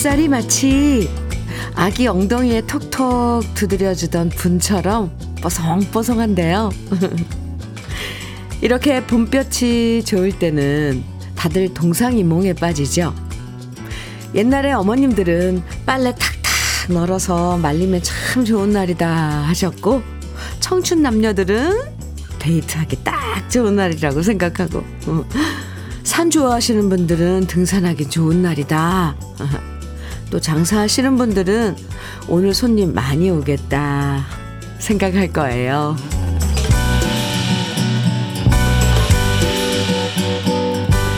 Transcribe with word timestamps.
햇살이 0.00 0.28
마치 0.28 1.10
아기 1.74 2.06
엉덩이에 2.06 2.62
톡톡 2.62 3.52
두드려주던 3.52 4.30
분처럼 4.30 5.14
뽀송뽀송한데요. 5.42 6.70
이렇게 8.62 9.04
봄볕이 9.06 10.02
좋을 10.06 10.32
때는 10.38 11.04
다들 11.36 11.74
동상이몽에 11.74 12.54
빠지죠. 12.54 13.14
옛날에 14.34 14.72
어머님들은 14.72 15.62
빨래 15.84 16.14
탁탁 16.14 16.94
널어서 16.94 17.58
말리면 17.58 18.00
참 18.02 18.46
좋은 18.46 18.70
날이다 18.70 19.06
하셨고 19.48 20.00
청춘 20.60 21.02
남녀들은 21.02 21.78
데이트하기 22.38 23.04
딱 23.04 23.50
좋은 23.50 23.76
날이라고 23.76 24.22
생각하고 24.22 24.82
산 26.04 26.30
좋아하시는 26.30 26.88
분들은 26.88 27.48
등산하기 27.48 28.08
좋은 28.08 28.40
날이다. 28.40 29.14
또 30.30 30.40
장사하시는 30.40 31.16
분들은 31.16 31.76
오늘 32.28 32.54
손님 32.54 32.94
많이 32.94 33.30
오겠다 33.30 34.24
생각할 34.78 35.32
거예요. 35.32 35.96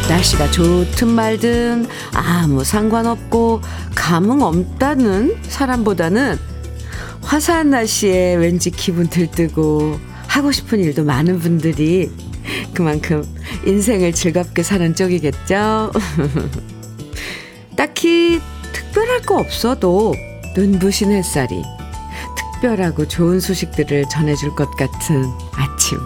날씨가 0.09 0.51
좋든 0.51 1.09
말든 1.09 1.87
아무 2.13 2.65
상관없고 2.65 3.61
감흥 3.95 4.43
없다는 4.43 5.37
사람보다는 5.43 6.39
화사한 7.23 7.71
날씨에 7.71 8.35
왠지 8.35 8.71
기분 8.71 9.09
들뜨고 9.09 9.99
하고 10.27 10.53
싶은 10.53 10.81
일도 10.81 11.05
많은 11.05 11.39
분들이 11.39 12.11
그만큼 12.75 13.25
인생을 13.67 14.13
즐겁게 14.13 14.63
사는 14.63 14.95
쪽이겠죠. 14.95 15.93
딱히 17.77 18.41
특별할 18.93 19.23
거 19.23 19.39
없어도 19.39 20.15
눈부신 20.55 21.13
햇살이 21.13 21.63
특별하고 22.37 23.09
좋은 23.09 23.41
소식들을 23.41 24.05
전해줄 24.11 24.55
것 24.55 24.71
같은 24.77 25.25
아침. 25.53 25.99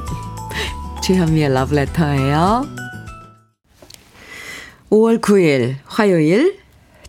주현미의 1.03 1.53
러브레터예요. 1.53 2.64
5월 4.91 5.20
9일 5.20 5.75
화요일 5.84 6.61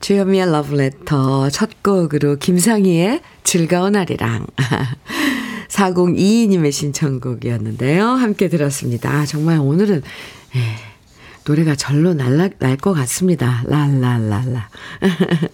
주현미의 0.01 0.51
러브레터 0.51 1.51
첫 1.51 1.83
곡으로 1.83 2.37
김상희의 2.37 3.21
즐거운 3.43 3.91
날이랑 3.91 4.47
4022님의 5.69 6.71
신청곡이었는데요. 6.73 8.03
함께 8.03 8.47
들었습니다. 8.47 9.11
아, 9.11 9.25
정말 9.27 9.59
오늘은 9.59 10.01
예, 10.55 10.96
노래가 11.47 11.75
절로 11.75 12.13
날날 12.13 12.51
것 12.81 12.93
같습니다. 12.93 13.63
랄랄랄라. 13.67 14.69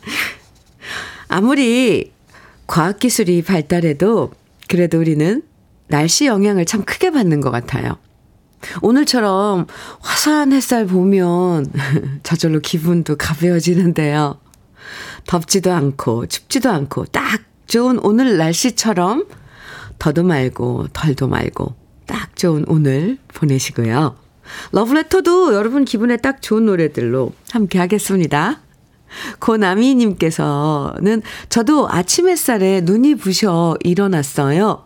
아무리 1.30 2.12
과학기술이 2.66 3.44
발달해도 3.44 4.32
그래도 4.68 5.00
우리는 5.00 5.44
날씨 5.88 6.26
영향을 6.26 6.66
참 6.66 6.84
크게 6.84 7.12
받는 7.12 7.42
것 7.42 7.52
같아요. 7.52 7.98
오늘처럼 8.82 9.68
화사한 10.00 10.52
햇살 10.54 10.88
보면 10.88 11.72
저절로 12.24 12.60
기분도 12.60 13.16
가벼워지는데요. 13.16 14.40
덥지도 15.28 15.72
않고 15.72 16.26
춥지도 16.26 16.72
않고 16.72 17.06
딱 17.06 17.42
좋은 17.68 18.00
오늘 18.00 18.38
날씨처럼 18.38 19.28
더도 20.00 20.24
말고 20.24 20.88
덜도 20.92 21.28
말고 21.28 21.76
딱 22.08 22.36
좋은 22.36 22.66
오늘 22.68 23.20
보내시고요. 23.28 24.23
러브레터도 24.72 25.54
여러분 25.54 25.86
기분에 25.86 26.18
딱 26.18 26.42
좋은 26.42 26.66
노래들로 26.66 27.34
함께 27.52 27.80
하겠습니다. 27.80 28.62
고나미님께서는 29.40 31.22
저도 31.50 31.88
아침 31.90 32.30
햇살에 32.30 32.82
눈이 32.82 33.16
부셔 33.16 33.78
일어났어요. 33.84 34.86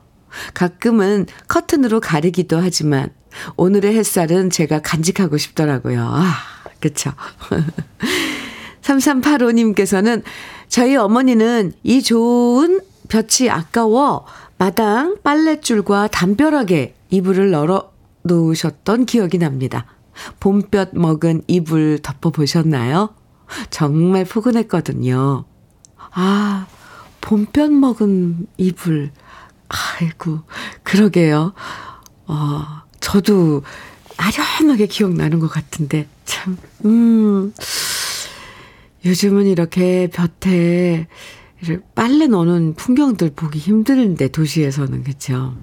가끔은 0.53 1.25
커튼으로 1.47 1.99
가리기도 1.99 2.57
하지만 2.59 3.09
오늘의 3.55 3.95
햇살은 3.95 4.49
제가 4.49 4.81
간직하고 4.81 5.37
싶더라고요. 5.37 6.01
아, 6.01 6.33
그쵸. 6.79 7.11
3385님께서는 8.81 10.23
저희 10.67 10.95
어머니는 10.95 11.73
이 11.83 12.01
좋은 12.01 12.81
볕이 13.09 13.49
아까워 13.49 14.25
마당 14.57 15.17
빨랫줄과 15.23 16.07
담벼락에 16.07 16.95
이불을 17.09 17.51
널어 17.51 17.91
놓으셨던 18.27 19.05
기억이 19.05 19.37
납니다. 19.39 19.85
봄볕 20.39 20.97
먹은 20.97 21.43
이불 21.47 21.99
덮어보셨나요? 22.01 23.13
정말 23.69 24.25
포근했거든요. 24.25 25.45
아, 26.11 26.67
봄볕 27.21 27.73
먹은 27.73 28.47
이불. 28.57 29.11
아이고, 29.69 30.41
그러게요. 30.83 31.53
어, 32.27 32.63
저도 32.99 33.63
아련하게 34.17 34.87
기억나는 34.87 35.39
것 35.39 35.47
같은데, 35.47 36.07
참, 36.25 36.57
음, 36.85 37.53
요즘은 39.05 39.45
이렇게 39.45 40.09
볕에 40.13 41.07
빨래 41.95 42.27
넣는 42.27 42.75
풍경들 42.75 43.31
보기 43.35 43.59
힘든데, 43.59 44.29
도시에서는, 44.29 45.03
그쵸? 45.03 45.55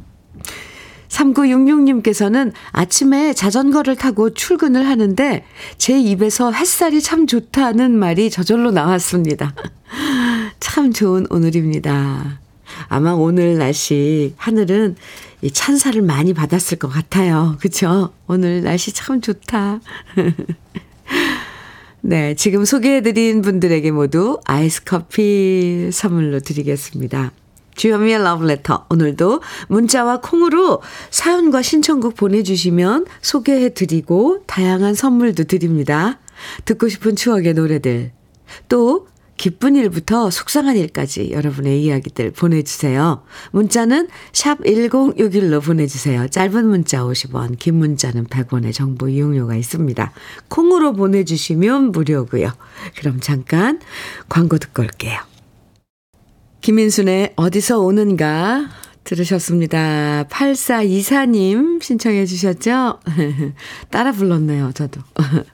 3966님께서는 1.08 2.52
아침에 2.72 3.32
자전거를 3.32 3.96
타고 3.96 4.30
출근을 4.32 4.86
하는데 4.86 5.44
제 5.78 5.98
입에서 5.98 6.52
햇살이 6.52 7.00
참 7.00 7.26
좋다는 7.26 7.92
말이 7.98 8.30
저절로 8.30 8.70
나왔습니다. 8.70 9.54
참 10.60 10.92
좋은 10.92 11.26
오늘입니다. 11.30 12.40
아마 12.88 13.12
오늘 13.12 13.58
날씨 13.58 14.34
하늘은 14.36 14.96
이 15.42 15.50
찬사를 15.50 16.00
많이 16.02 16.32
받았을 16.32 16.78
것 16.78 16.88
같아요. 16.88 17.56
그쵸? 17.60 18.12
오늘 18.26 18.62
날씨 18.62 18.92
참 18.92 19.20
좋다. 19.20 19.80
네, 22.00 22.34
지금 22.34 22.64
소개해드린 22.64 23.42
분들에게 23.42 23.90
모두 23.90 24.38
아이스 24.44 24.84
커피 24.84 25.90
선물로 25.92 26.40
드리겠습니다. 26.40 27.32
주현미의 27.76 28.22
러브레터. 28.22 28.86
오늘도 28.90 29.40
문자와 29.68 30.20
콩으로 30.20 30.82
사연과 31.10 31.62
신청곡 31.62 32.16
보내주시면 32.16 33.06
소개해드리고 33.20 34.42
다양한 34.46 34.94
선물도 34.94 35.44
드립니다. 35.44 36.18
듣고 36.64 36.88
싶은 36.88 37.16
추억의 37.16 37.54
노래들. 37.54 38.12
또 38.68 39.06
기쁜 39.36 39.74
일부터 39.74 40.30
속상한 40.30 40.76
일까지 40.76 41.30
여러분의 41.32 41.82
이야기들 41.82 42.30
보내주세요. 42.30 43.22
문자는 43.50 44.08
샵 44.32 44.60
1061로 44.60 45.62
보내주세요. 45.62 46.28
짧은 46.28 46.66
문자 46.66 47.02
50원, 47.02 47.58
긴 47.58 47.76
문자는 47.76 48.26
100원의 48.26 48.72
정보 48.72 49.08
이용료가 49.08 49.56
있습니다. 49.56 50.12
콩으로 50.48 50.92
보내주시면 50.92 51.92
무료고요. 51.92 52.52
그럼 52.98 53.18
잠깐 53.20 53.80
광고 54.28 54.58
듣고 54.58 54.82
올게요. 54.82 55.33
김인순의 56.64 57.34
어디서 57.36 57.80
오는가 57.80 58.70
들으셨습니다. 59.04 60.24
8424님 60.30 61.82
신청해 61.82 62.24
주셨죠? 62.24 63.00
따라 63.90 64.12
불렀네요, 64.12 64.72
저도. 64.72 65.02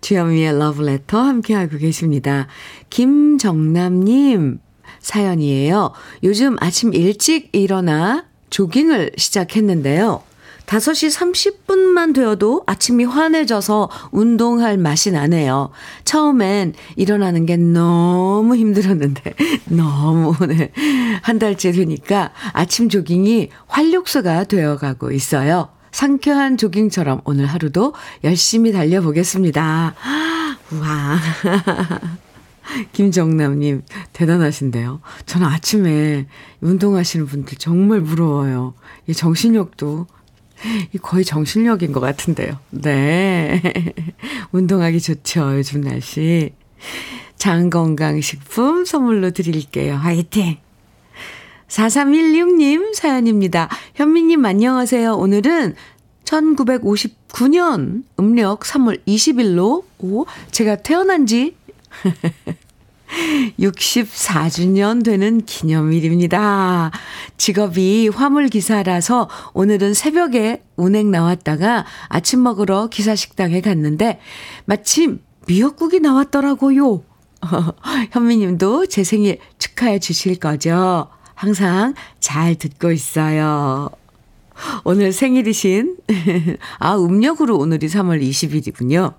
주현미의 0.00 0.56
러브레터 0.56 1.20
함께하고 1.20 1.78
계십니다. 1.78 2.46
김정남님 2.88 4.60
사연이에요. 5.00 5.92
요즘 6.22 6.56
아침 6.60 6.94
일찍 6.94 7.48
일어나 7.50 8.24
조깅을 8.50 9.10
시작했는데요. 9.16 10.22
5시 10.68 11.56
30분만 11.66 12.14
되어도 12.14 12.62
아침이 12.66 13.04
환해져서 13.04 13.88
운동할 14.10 14.76
맛이 14.76 15.10
나네요. 15.10 15.70
처음엔 16.04 16.74
일어나는 16.96 17.46
게 17.46 17.56
너무 17.56 18.54
힘들었는데, 18.54 19.34
너무, 19.70 20.34
네. 20.46 20.70
한 21.22 21.38
달째 21.38 21.72
되니까 21.72 22.32
아침 22.52 22.90
조깅이 22.90 23.48
활력소가 23.66 24.44
되어가고 24.44 25.10
있어요. 25.12 25.70
상쾌한 25.90 26.58
조깅처럼 26.58 27.22
오늘 27.24 27.46
하루도 27.46 27.94
열심히 28.22 28.70
달려보겠습니다. 28.70 29.94
와. 30.80 31.18
김정남님, 32.92 33.84
대단하신데요. 34.12 35.00
저는 35.24 35.46
아침에 35.46 36.26
운동하시는 36.60 37.24
분들 37.24 37.56
정말 37.56 38.02
부러워요. 38.02 38.74
이 39.06 39.14
정신력도 39.14 40.06
거의 41.02 41.24
정신력인 41.24 41.92
것 41.92 42.00
같은데요. 42.00 42.58
네. 42.70 43.62
운동하기 44.52 45.00
좋죠, 45.00 45.56
요즘 45.56 45.82
날씨. 45.82 46.52
장건강식품 47.36 48.84
선물로 48.84 49.30
드릴게요. 49.30 49.94
화이팅! 49.94 50.58
4316님 51.68 52.94
사연입니다. 52.94 53.68
현미님 53.94 54.44
안녕하세요. 54.44 55.14
오늘은 55.14 55.74
1959년 56.24 58.04
음력 58.18 58.60
3월 58.60 59.00
20일로 59.06 59.84
오, 59.98 60.26
제가 60.50 60.76
태어난 60.76 61.26
지 61.26 61.54
64주년 63.58 65.04
되는 65.04 65.40
기념일입니다. 65.44 66.90
직업이 67.36 68.08
화물기사라서 68.08 69.28
오늘은 69.54 69.94
새벽에 69.94 70.62
운행 70.76 71.10
나왔다가 71.10 71.86
아침 72.08 72.42
먹으러 72.42 72.88
기사식당에 72.88 73.60
갔는데 73.60 74.20
마침 74.64 75.20
미역국이 75.46 76.00
나왔더라고요. 76.00 77.02
현미님도 78.12 78.86
제 78.86 79.04
생일 79.04 79.38
축하해 79.58 79.98
주실 79.98 80.36
거죠? 80.36 81.08
항상 81.34 81.94
잘 82.20 82.56
듣고 82.56 82.90
있어요. 82.90 83.90
오늘 84.82 85.12
생일이신, 85.12 85.96
아, 86.80 86.96
음력으로 86.96 87.56
오늘이 87.56 87.86
3월 87.86 88.20
20일이군요. 88.20 89.14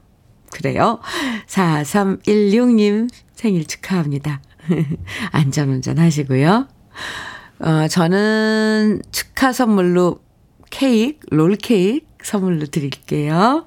그래요. 0.51 0.99
4316님 1.47 3.09
생일 3.39 3.65
축하합니다. 3.65 4.41
안전운전 5.31 5.97
하시고요. 5.97 6.67
어, 7.59 7.87
저는 7.87 9.01
축하 9.13 9.53
선물로 9.53 10.19
케이크, 10.69 11.25
롤케이크 11.31 12.05
선물로 12.21 12.65
드릴게요. 12.65 13.65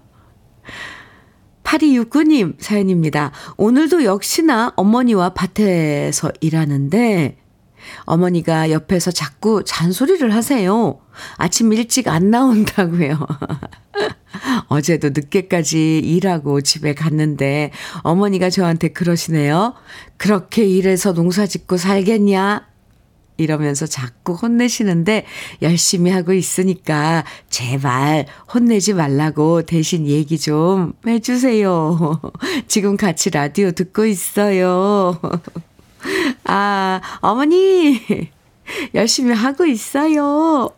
8269님 1.64 2.60
사연입니다. 2.60 3.32
오늘도 3.56 4.04
역시나 4.04 4.74
어머니와 4.76 5.32
밭에서 5.32 6.32
일하는데 6.42 7.38
어머니가 8.04 8.70
옆에서 8.70 9.10
자꾸 9.10 9.62
잔소리를 9.64 10.34
하세요. 10.34 11.00
아침 11.37 11.72
일찍 11.72 12.08
안 12.08 12.31
나온다고요. 12.31 13.19
어제도 14.69 15.10
늦게까지 15.10 15.99
일하고 15.99 16.60
집에 16.60 16.94
갔는데 16.94 17.70
어머니가 18.02 18.50
저한테 18.50 18.88
그러시네요. 18.88 19.75
그렇게 20.16 20.64
일해서 20.64 21.12
농사 21.12 21.46
짓고 21.46 21.76
살겠냐? 21.76 22.72
이러면서 23.38 23.87
자꾸 23.87 24.34
혼내시는데 24.34 25.25
열심히 25.62 26.10
하고 26.10 26.32
있으니까 26.32 27.25
제발 27.48 28.26
혼내지 28.52 28.93
말라고 28.93 29.62
대신 29.62 30.06
얘기 30.06 30.38
좀 30.38 30.93
해주세요. 31.06 32.20
지금 32.69 32.96
같이 32.96 33.31
라디오 33.31 33.72
듣고 33.72 34.05
있어요. 34.05 35.19
아, 36.44 37.00
어머니, 37.20 38.00
열심히 38.94 39.34
하고 39.34 39.66
있어요. 39.66 40.70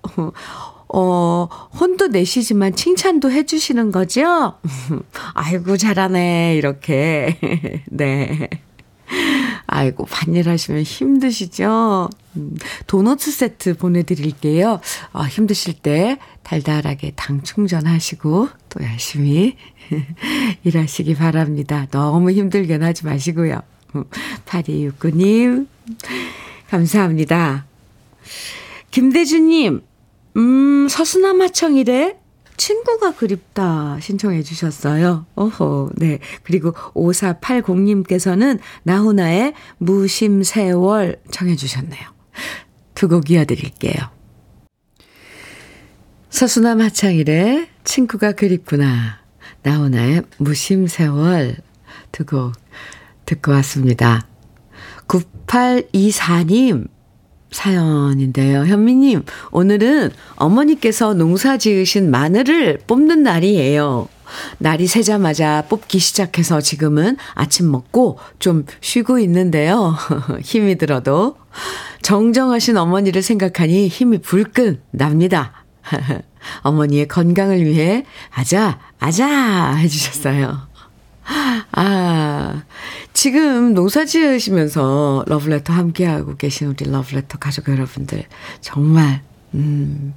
어, 0.88 1.48
혼도 1.80 2.08
내시지만 2.08 2.74
칭찬도 2.74 3.30
해주시는 3.30 3.90
거죠? 3.90 4.54
아이고, 5.34 5.76
잘하네, 5.76 6.54
이렇게. 6.56 7.38
네. 7.90 8.48
아이고, 9.66 10.04
반일 10.04 10.48
하시면 10.48 10.82
힘드시죠? 10.82 12.08
음, 12.36 12.56
도넛 12.86 13.20
세트 13.20 13.76
보내드릴게요. 13.76 14.80
어, 15.12 15.22
힘드실 15.24 15.74
때 15.74 16.18
달달하게 16.42 17.12
당 17.16 17.42
충전하시고 17.42 18.48
또 18.68 18.84
열심히 18.84 19.56
일하시기 20.62 21.14
바랍니다. 21.14 21.86
너무 21.90 22.30
힘들게 22.30 22.76
하지 22.76 23.04
마시고요. 23.04 23.62
8269님, 24.46 25.66
감사합니다. 26.70 27.66
김대주님, 28.90 29.82
음, 30.36 30.88
서수남하청이래? 30.88 32.18
친구가 32.56 33.16
그립다 33.16 33.98
신청해 34.00 34.42
주셨어요. 34.44 35.26
어허, 35.34 35.90
네. 35.96 36.20
그리고 36.44 36.72
5480님께서는 36.72 38.60
나훈아의 38.84 39.54
무심세월 39.78 41.20
청해 41.32 41.56
주셨네요. 41.56 42.14
두 42.94 43.08
곡 43.08 43.28
이어드릴게요. 43.30 43.94
서수남 46.30 46.80
하창일의 46.80 47.68
친구가 47.84 48.32
그립구나. 48.32 49.20
나훈아의 49.62 50.22
무심세월 50.38 51.56
두 52.12 52.24
곡 52.24 52.52
듣고 53.26 53.52
왔습니다. 53.52 54.26
9824님 55.08 56.88
사연인데요. 57.50 58.66
현미님, 58.66 59.22
오늘은 59.52 60.10
어머니께서 60.36 61.14
농사 61.14 61.56
지으신 61.56 62.10
마늘을 62.10 62.80
뽑는 62.86 63.22
날이에요. 63.22 64.08
날이 64.58 64.88
새자마자 64.88 65.64
뽑기 65.68 66.00
시작해서 66.00 66.60
지금은 66.60 67.16
아침 67.34 67.70
먹고 67.70 68.18
좀 68.40 68.64
쉬고 68.80 69.20
있는데요. 69.20 69.96
힘이 70.42 70.76
들어도 70.76 71.36
정정하신 72.02 72.76
어머니를 72.76 73.22
생각하니 73.22 73.86
힘이 73.86 74.18
불끈 74.18 74.80
납니다. 74.90 75.64
어머니의 76.62 77.06
건강을 77.06 77.64
위해 77.64 78.04
아자, 78.30 78.80
아자 78.98 79.74
해주셨어요. 79.74 80.73
아, 81.72 82.62
지금 83.12 83.74
농사 83.74 84.04
지으시면서 84.04 85.24
러브레터 85.26 85.72
함께하고 85.72 86.36
계신 86.36 86.68
우리 86.68 86.90
러브레터 86.90 87.38
가족 87.38 87.68
여러분들, 87.68 88.24
정말, 88.60 89.22
음, 89.54 90.14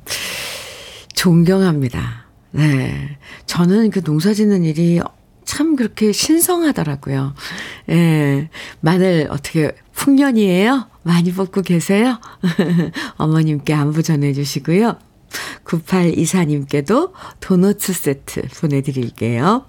존경합니다. 1.14 2.26
네. 2.52 3.18
저는 3.46 3.90
그 3.92 4.02
농사 4.02 4.34
짓는 4.34 4.64
일이 4.64 5.00
참 5.46 5.76
그렇게 5.76 6.12
신성하더라고요. 6.12 7.34
예. 7.90 8.50
마늘 8.82 9.28
어떻게 9.30 9.72
풍년이에요? 9.94 10.88
많이 11.04 11.32
뽑고 11.32 11.62
계세요? 11.62 12.20
어머님께 13.18 13.74
안부 13.74 14.04
전해주시고요. 14.04 14.98
9824님께도 15.64 17.12
도너츠 17.40 17.94
세트 17.94 18.42
보내드릴게요. 18.60 19.66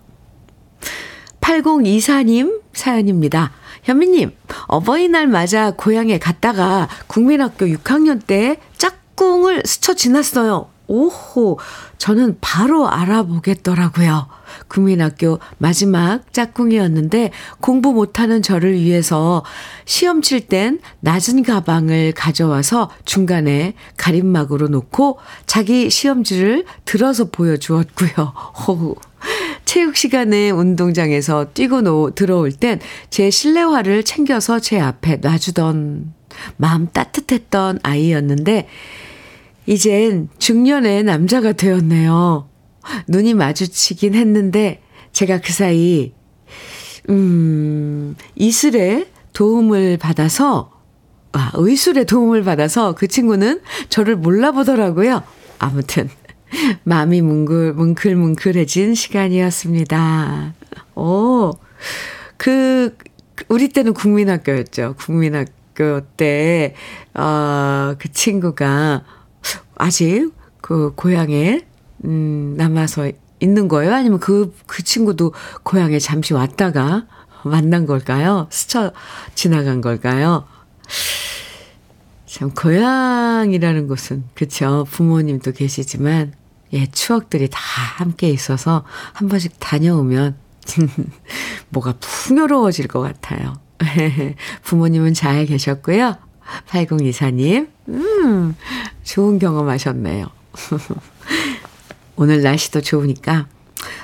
8024님 1.48 2.60
사연입니다. 2.74 3.52
현미님, 3.84 4.32
어버이날 4.67 5.26
맞아 5.26 5.70
고향에 5.70 6.19
갔다가 6.19 6.88
국민학교 7.06 7.64
6학년 7.67 8.24
때 8.26 8.58
짝꿍을 8.76 9.62
스쳐 9.64 9.94
지났어요. 9.94 10.69
오호, 10.88 11.58
저는 11.98 12.38
바로 12.40 12.88
알아보겠더라고요. 12.88 14.26
국민학교 14.69 15.38
마지막 15.58 16.32
짝꿍이었는데 16.32 17.31
공부 17.60 17.93
못하는 17.93 18.43
저를 18.43 18.74
위해서 18.74 19.44
시험 19.84 20.22
칠 20.22 20.48
땐 20.48 20.81
낮은 21.00 21.43
가방을 21.43 22.12
가져와서 22.12 22.90
중간에 23.05 23.74
가림막으로 23.96 24.69
놓고 24.69 25.19
자기 25.46 25.90
시험지를 25.90 26.64
들어서 26.84 27.26
보여주었고요. 27.26 28.32
호우. 28.67 28.96
체육 29.69 29.98
시간에 29.98 30.48
운동장에서 30.48 31.53
뛰고 31.53 31.82
노, 31.82 32.10
들어올 32.15 32.53
땐 32.53 32.81
제 33.10 33.29
실내화를 33.29 34.03
챙겨서 34.03 34.60
제 34.60 34.81
앞에 34.81 35.17
놔주던 35.17 36.15
마음 36.56 36.87
따뜻했던 36.91 37.81
아이였는데 37.82 38.67
이젠 39.67 40.31
중년의 40.39 41.05
남자가 41.05 41.53
되었네요. 41.53 42.48
눈이 43.08 43.34
마주치긴 43.34 44.15
했는데 44.15 44.81
제가 45.13 45.43
그 45.43 45.53
사이 45.53 46.15
음, 47.10 48.17
이슬의 48.37 49.08
도움을 49.34 49.98
받아서 49.98 50.72
아, 51.32 51.51
의술의 51.53 52.06
도움을 52.06 52.43
받아서 52.43 52.94
그 52.94 53.06
친구는 53.06 53.60
저를 53.91 54.17
몰라보더라고요. 54.17 55.22
아무튼 55.58 56.08
마음이 56.84 57.20
뭉글 57.22 57.74
뭉클뭉클해진 57.74 58.94
시간이었습니다. 58.94 60.55
오. 60.94 61.52
그 62.36 62.96
우리 63.48 63.69
때는 63.69 63.94
국민학교였죠. 63.94 64.94
국민학교 64.98 66.00
때 66.17 66.74
어, 67.14 67.94
그 67.98 68.10
친구가 68.12 69.05
아직 69.76 70.32
그 70.60 70.93
고향에 70.94 71.64
음, 72.05 72.55
남아서 72.56 73.10
있는 73.40 73.69
거예요? 73.69 73.94
아니면 73.94 74.19
그, 74.19 74.55
그 74.67 74.82
친구도 74.82 75.32
고향에 75.62 75.98
잠시 75.98 76.34
왔다가 76.34 77.06
만난 77.44 77.86
걸까요? 77.86 78.48
스쳐 78.50 78.93
지나간 79.34 79.81
걸까요? 79.81 80.44
참, 82.26 82.50
고향이라는 82.50 83.88
곳은, 83.88 84.24
그쵸. 84.34 84.86
부모님도 84.90 85.52
계시지만, 85.52 86.34
예, 86.72 86.87
추억들이 86.87 87.48
다 87.51 87.58
함께 87.60 88.29
있어서 88.31 88.84
한 89.13 89.29
번씩 89.29 89.55
다녀오면 89.58 90.37
뭐가 91.70 91.94
풍요로워질 92.01 92.89
것 92.89 93.01
같아요. 93.01 93.58
부모님은 94.65 95.15
잘 95.15 95.46
계셨고요. 95.46 96.17
8024님, 96.69 97.69
음, 97.89 98.56
좋은 99.05 99.39
경험 99.39 99.69
하셨네요. 99.69 100.27
오늘 102.17 102.43
날씨도 102.43 102.81
좋으니까 102.81 103.46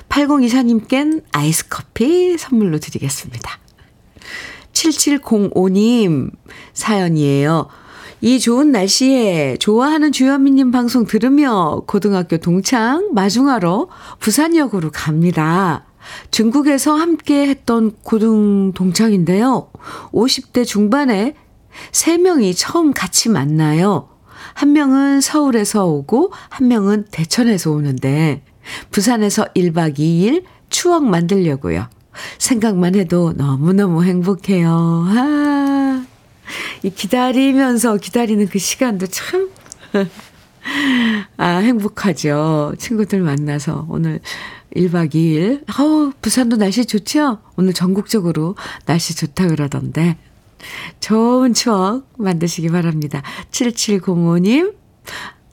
8024님껜 0.09 1.25
아이스 1.33 1.68
커피 1.68 2.38
선물로 2.38 2.78
드리겠습니다. 2.78 3.59
7705님 4.73 6.30
사연이에요. 6.73 7.68
이 8.25 8.40
좋은 8.40 8.73
날씨에 8.73 9.59
좋아하는 9.59 10.11
주현미님 10.11 10.71
방송 10.71 11.04
들으며 11.04 11.83
고등학교 11.87 12.38
동창 12.38 13.11
마중하러 13.12 13.88
부산역으로 14.19 14.93
갑니다. 14.93 15.85
중국에서 16.31 16.95
함께 16.95 17.47
했던 17.47 17.93
고등 18.02 18.73
동창인데요. 18.73 19.69
50대 20.12 20.64
중반에 20.64 21.35
3명이 21.93 22.54
처음 22.57 22.95
같이 22.95 23.28
만나요. 23.28 24.09
한 24.54 24.73
명은 24.73 25.21
서울에서 25.21 25.85
오고 25.85 26.33
한 26.49 26.69
명은 26.69 27.09
대천에서 27.11 27.73
오는데 27.73 28.43
부산에서 28.90 29.45
1박 29.54 29.99
2일 29.99 30.45
추억 30.71 31.04
만들려고요. 31.04 31.90
생각만 32.38 32.95
해도 32.95 33.35
너무너무 33.37 34.02
행복해요. 34.02 35.04
아, 35.09 35.83
이 36.82 36.90
기다리면서 36.90 37.96
기다리는 37.96 38.46
그 38.49 38.58
시간도 38.58 39.06
참, 39.06 39.50
아, 41.37 41.56
행복하죠. 41.56 42.75
친구들 42.78 43.20
만나서 43.20 43.87
오늘 43.88 44.20
1박 44.75 45.14
2일. 45.14 45.64
어우, 45.78 46.12
부산도 46.20 46.56
날씨 46.56 46.87
좋죠? 46.87 47.38
오늘 47.56 47.73
전국적으로 47.73 48.56
날씨 48.87 49.14
좋다 49.14 49.49
그러던데. 49.49 50.16
좋은 51.00 51.54
추억 51.54 52.08
만드시기 52.16 52.70
바랍니다. 52.70 53.23
7705님, 53.50 54.75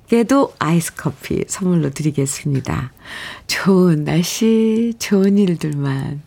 께도 0.08 0.53
아이스 0.60 0.96
커피 0.96 1.43
선물로 1.48 1.91
드리겠습니다. 1.91 2.91
좋은 3.48 4.03
날씨, 4.03 4.93
좋은 5.00 5.38
일들만 5.38 6.22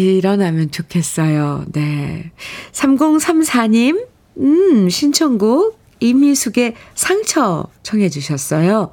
일어나면 0.00 0.70
좋겠어요. 0.70 1.64
네. 1.72 2.30
3034님, 2.72 4.06
음, 4.38 4.88
신청곡 4.88 5.78
임희숙의 6.00 6.74
상처 6.94 7.66
청해 7.82 8.08
주셨어요. 8.08 8.92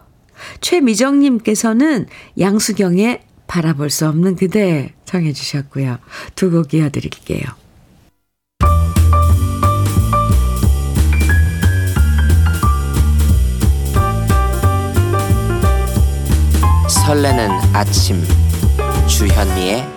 최미정님께서는 0.61 2.05
양수경의 2.39 3.21
바라볼 3.47 3.89
수 3.89 4.07
없는 4.07 4.35
그대 4.35 4.93
청해 5.05 5.33
주셨고요. 5.33 5.97
두 6.35 6.51
곡 6.51 6.73
이어드릴게요. 6.73 7.43
설레는 16.87 17.49
아침 17.73 18.21
주현미의 19.07 19.96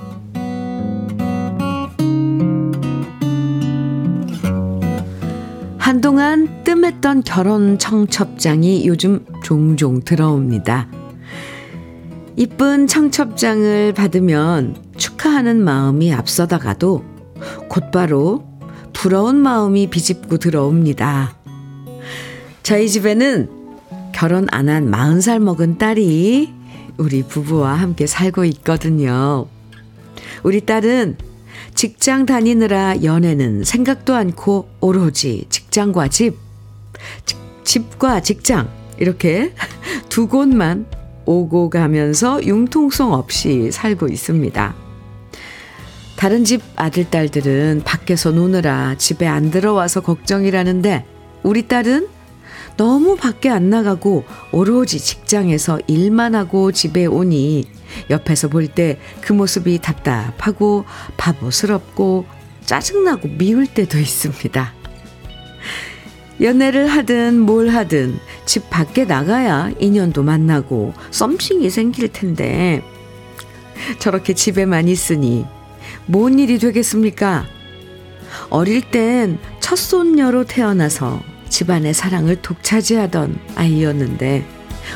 뜸했던 6.71 7.23
결혼 7.23 7.77
청첩장이 7.77 8.87
요즘 8.87 9.25
종종 9.43 9.99
들어옵니다. 9.99 10.87
이쁜 12.37 12.87
청첩장을 12.87 13.93
받으면 13.93 14.77
축하하는 14.95 15.61
마음이 15.61 16.13
앞서다가도 16.13 17.03
곧바로 17.67 18.47
부러운 18.93 19.35
마음이 19.35 19.89
비집고 19.89 20.37
들어옵니다. 20.37 21.35
저희 22.63 22.87
집에는 22.87 23.49
결혼 24.13 24.47
안 24.51 24.69
한 24.69 24.89
40살 24.89 25.39
먹은 25.39 25.77
딸이 25.77 26.53
우리 26.95 27.23
부부와 27.23 27.73
함께 27.73 28.07
살고 28.07 28.45
있거든요. 28.45 29.47
우리 30.43 30.61
딸은 30.61 31.17
직장 31.75 32.25
다니느라 32.25 33.03
연애는 33.03 33.65
생각도 33.65 34.15
않고 34.15 34.69
오로지 34.79 35.45
직장과 35.49 36.07
집, 36.07 36.50
집과 37.63 38.21
직장 38.21 38.69
이렇게 38.97 39.53
두 40.09 40.27
곳만 40.27 40.85
오고 41.25 41.69
가면서 41.69 42.43
융통성 42.43 43.13
없이 43.13 43.71
살고 43.71 44.07
있습니다. 44.07 44.75
다른 46.17 46.43
집 46.43 46.61
아들, 46.75 47.09
딸들은 47.09 47.81
밖에서 47.83 48.31
노느라 48.31 48.95
집에 48.97 49.25
안 49.25 49.49
들어와서 49.49 50.01
걱정이라는데 50.01 51.05
우리 51.43 51.67
딸은 51.67 52.07
너무 52.77 53.15
밖에 53.15 53.49
안 53.49 53.69
나가고 53.69 54.23
오로지 54.51 54.99
직장에서 54.99 55.79
일만 55.87 56.35
하고 56.35 56.71
집에 56.71 57.05
오니 57.05 57.65
옆에서 58.09 58.47
볼 58.49 58.67
때 58.67 58.97
그 59.21 59.33
모습이 59.33 59.79
답답하고 59.79 60.85
바보스럽고 61.17 62.25
짜증나고 62.65 63.27
미울 63.37 63.67
때도 63.67 63.97
있습니다. 63.97 64.80
연애를 66.41 66.87
하든 66.87 67.39
뭘 67.39 67.69
하든 67.69 68.19
집 68.45 68.69
밖에 68.69 69.05
나가야 69.05 69.71
인연도 69.79 70.23
만나고 70.23 70.93
썸씽이 71.11 71.69
생길 71.69 72.07
텐데 72.11 72.83
저렇게 73.99 74.33
집에만 74.33 74.87
있으니 74.87 75.45
뭔 76.05 76.39
일이 76.39 76.57
되겠습니까? 76.57 77.45
어릴 78.49 78.81
땐 78.81 79.39
첫 79.71 79.77
손녀로 79.77 80.43
태어나서 80.43 81.21
집안의 81.47 81.93
사랑을 81.93 82.41
독차지하던 82.41 83.39
아이였는데 83.55 84.45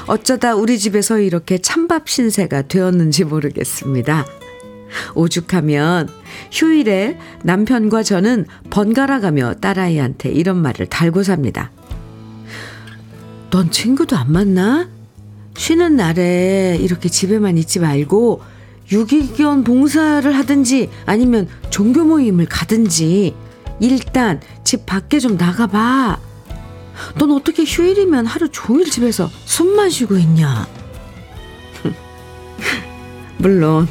어쩌다 0.05 0.53
우리 0.53 0.77
집에서 0.77 1.19
이렇게 1.19 1.59
찬밥 1.59 2.09
신세가 2.09 2.63
되었는지 2.63 3.23
모르겠습니다. 3.23 4.25
오죽하면 5.13 6.09
휴일에 6.51 7.17
남편과 7.43 8.03
저는 8.03 8.45
번갈아 8.69 9.19
가며 9.19 9.53
딸아이한테 9.55 10.29
이런 10.31 10.57
말을 10.57 10.87
달고 10.87 11.23
삽니다. 11.23 11.71
넌 13.51 13.71
친구도 13.71 14.17
안 14.17 14.31
만나? 14.31 14.89
쉬는 15.57 15.95
날에 15.95 16.77
이렇게 16.81 17.09
집에만 17.09 17.57
있지 17.57 17.79
말고 17.79 18.41
유기견 18.91 19.63
봉사를 19.63 20.29
하든지 20.35 20.89
아니면 21.05 21.47
종교 21.69 22.03
모임을 22.03 22.45
가든지 22.45 23.33
일단 23.79 24.41
집 24.63 24.85
밖에 24.85 25.19
좀 25.19 25.37
나가봐. 25.37 26.19
넌 27.17 27.31
어떻게 27.31 27.63
휴일이면 27.63 28.25
하루 28.25 28.49
종일 28.49 28.89
집에서 28.89 29.29
숨만 29.45 29.89
쉬고 29.89 30.17
있냐? 30.17 30.67
물론 33.37 33.87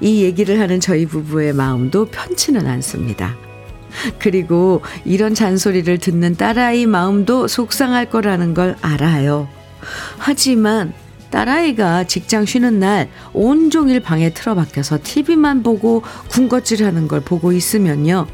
이 0.00 0.22
얘기를 0.22 0.60
하는 0.60 0.80
저희 0.80 1.06
부부의 1.06 1.52
마음도 1.52 2.06
편치는 2.06 2.66
않습니다. 2.66 3.36
그리고 4.18 4.82
이런 5.04 5.34
잔소리를 5.34 5.98
듣는 5.98 6.36
딸아이 6.36 6.86
마음도 6.86 7.48
속상할 7.48 8.10
거라는 8.10 8.54
걸 8.54 8.76
알아요. 8.80 9.48
하지만 10.18 10.92
딸아이가 11.30 12.04
직장 12.04 12.44
쉬는 12.44 12.78
날 12.78 13.08
온종일 13.32 14.00
방에 14.00 14.30
틀어박혀서 14.30 15.00
TV만 15.02 15.62
보고 15.62 16.02
군것질 16.30 16.84
하는 16.84 17.06
걸 17.08 17.20
보고 17.20 17.52
있으면요. 17.52 18.26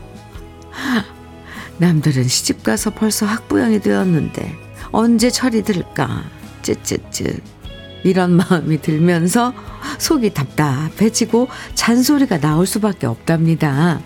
남들은 1.78 2.24
시집가서 2.24 2.90
벌써 2.90 3.26
학부형이 3.26 3.80
되었는데 3.80 4.54
언제 4.92 5.28
철이 5.28 5.62
들까? 5.64 6.24
쯧쯧쯧. 6.62 7.53
이런 8.04 8.32
마음이 8.37 8.80
들면서 8.80 9.52
속이 9.99 10.34
답답해지고 10.34 11.49
잔소리가 11.75 12.38
나올 12.38 12.66
수밖에 12.66 13.06
없답니다. 13.06 14.00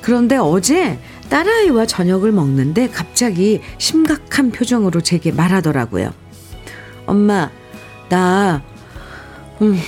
그런데 0.00 0.36
어제 0.36 0.98
딸아이와 1.28 1.86
저녁을 1.86 2.32
먹는데 2.32 2.88
갑자기 2.88 3.60
심각한 3.78 4.50
표정으로 4.50 5.00
제게 5.00 5.30
말하더라고요. 5.30 6.12
엄마, 7.06 7.50
나, 8.08 8.62
음, 9.60 9.78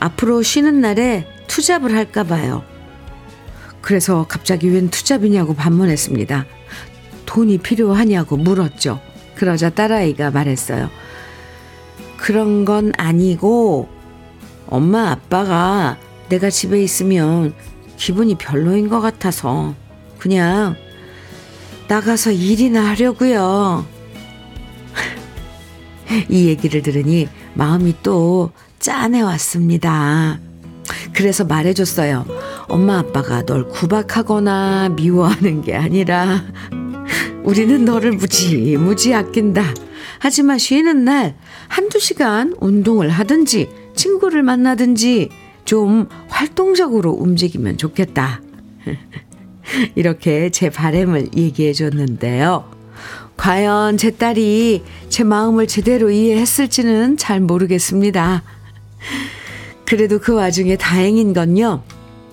앞으로 0.00 0.42
쉬는 0.42 0.80
날에 0.80 1.26
투잡을 1.48 1.94
할까 1.94 2.24
봐요. 2.24 2.64
그래서 3.80 4.26
갑자기 4.28 4.68
웬 4.68 4.90
투잡이냐고 4.90 5.54
반문했습니다. 5.54 6.46
돈이 7.26 7.58
필요하냐고 7.58 8.36
물었죠. 8.36 9.00
그러자 9.34 9.70
딸아이가 9.70 10.30
말했어요. 10.30 10.90
그런 12.18 12.66
건 12.66 12.92
아니고, 12.98 13.88
엄마 14.66 15.10
아빠가 15.10 15.96
내가 16.28 16.50
집에 16.50 16.82
있으면 16.82 17.54
기분이 17.96 18.34
별로인 18.34 18.90
것 18.90 19.00
같아서 19.00 19.74
그냥 20.18 20.76
나가서 21.88 22.32
일이나 22.32 22.84
하려고요. 22.88 23.86
이 26.28 26.48
얘기를 26.48 26.82
들으니 26.82 27.28
마음이 27.54 27.94
또 28.02 28.50
짠해 28.78 29.22
왔습니다. 29.22 30.38
그래서 31.14 31.44
말해줬어요. 31.44 32.26
엄마 32.68 32.98
아빠가 32.98 33.42
널 33.42 33.68
구박하거나 33.68 34.90
미워하는 34.90 35.62
게 35.62 35.74
아니라 35.74 36.44
우리는 37.42 37.84
너를 37.84 38.12
무지 38.12 38.76
무지 38.76 39.14
아낀다. 39.14 39.62
하지만 40.18 40.58
쉬는 40.58 41.04
날 41.04 41.36
한두 41.68 41.98
시간 41.98 42.54
운동을 42.60 43.08
하든지 43.08 43.68
친구를 43.94 44.42
만나든지 44.42 45.30
좀 45.64 46.08
활동적으로 46.28 47.12
움직이면 47.12 47.76
좋겠다. 47.76 48.40
이렇게 49.94 50.50
제 50.50 50.70
바램을 50.70 51.30
얘기해 51.36 51.72
줬는데요. 51.72 52.70
과연 53.36 53.96
제 53.96 54.10
딸이 54.10 54.82
제 55.08 55.24
마음을 55.24 55.66
제대로 55.66 56.10
이해했을지는 56.10 57.16
잘 57.16 57.40
모르겠습니다. 57.40 58.42
그래도 59.84 60.18
그 60.18 60.34
와중에 60.34 60.76
다행인 60.76 61.32
건요. 61.32 61.82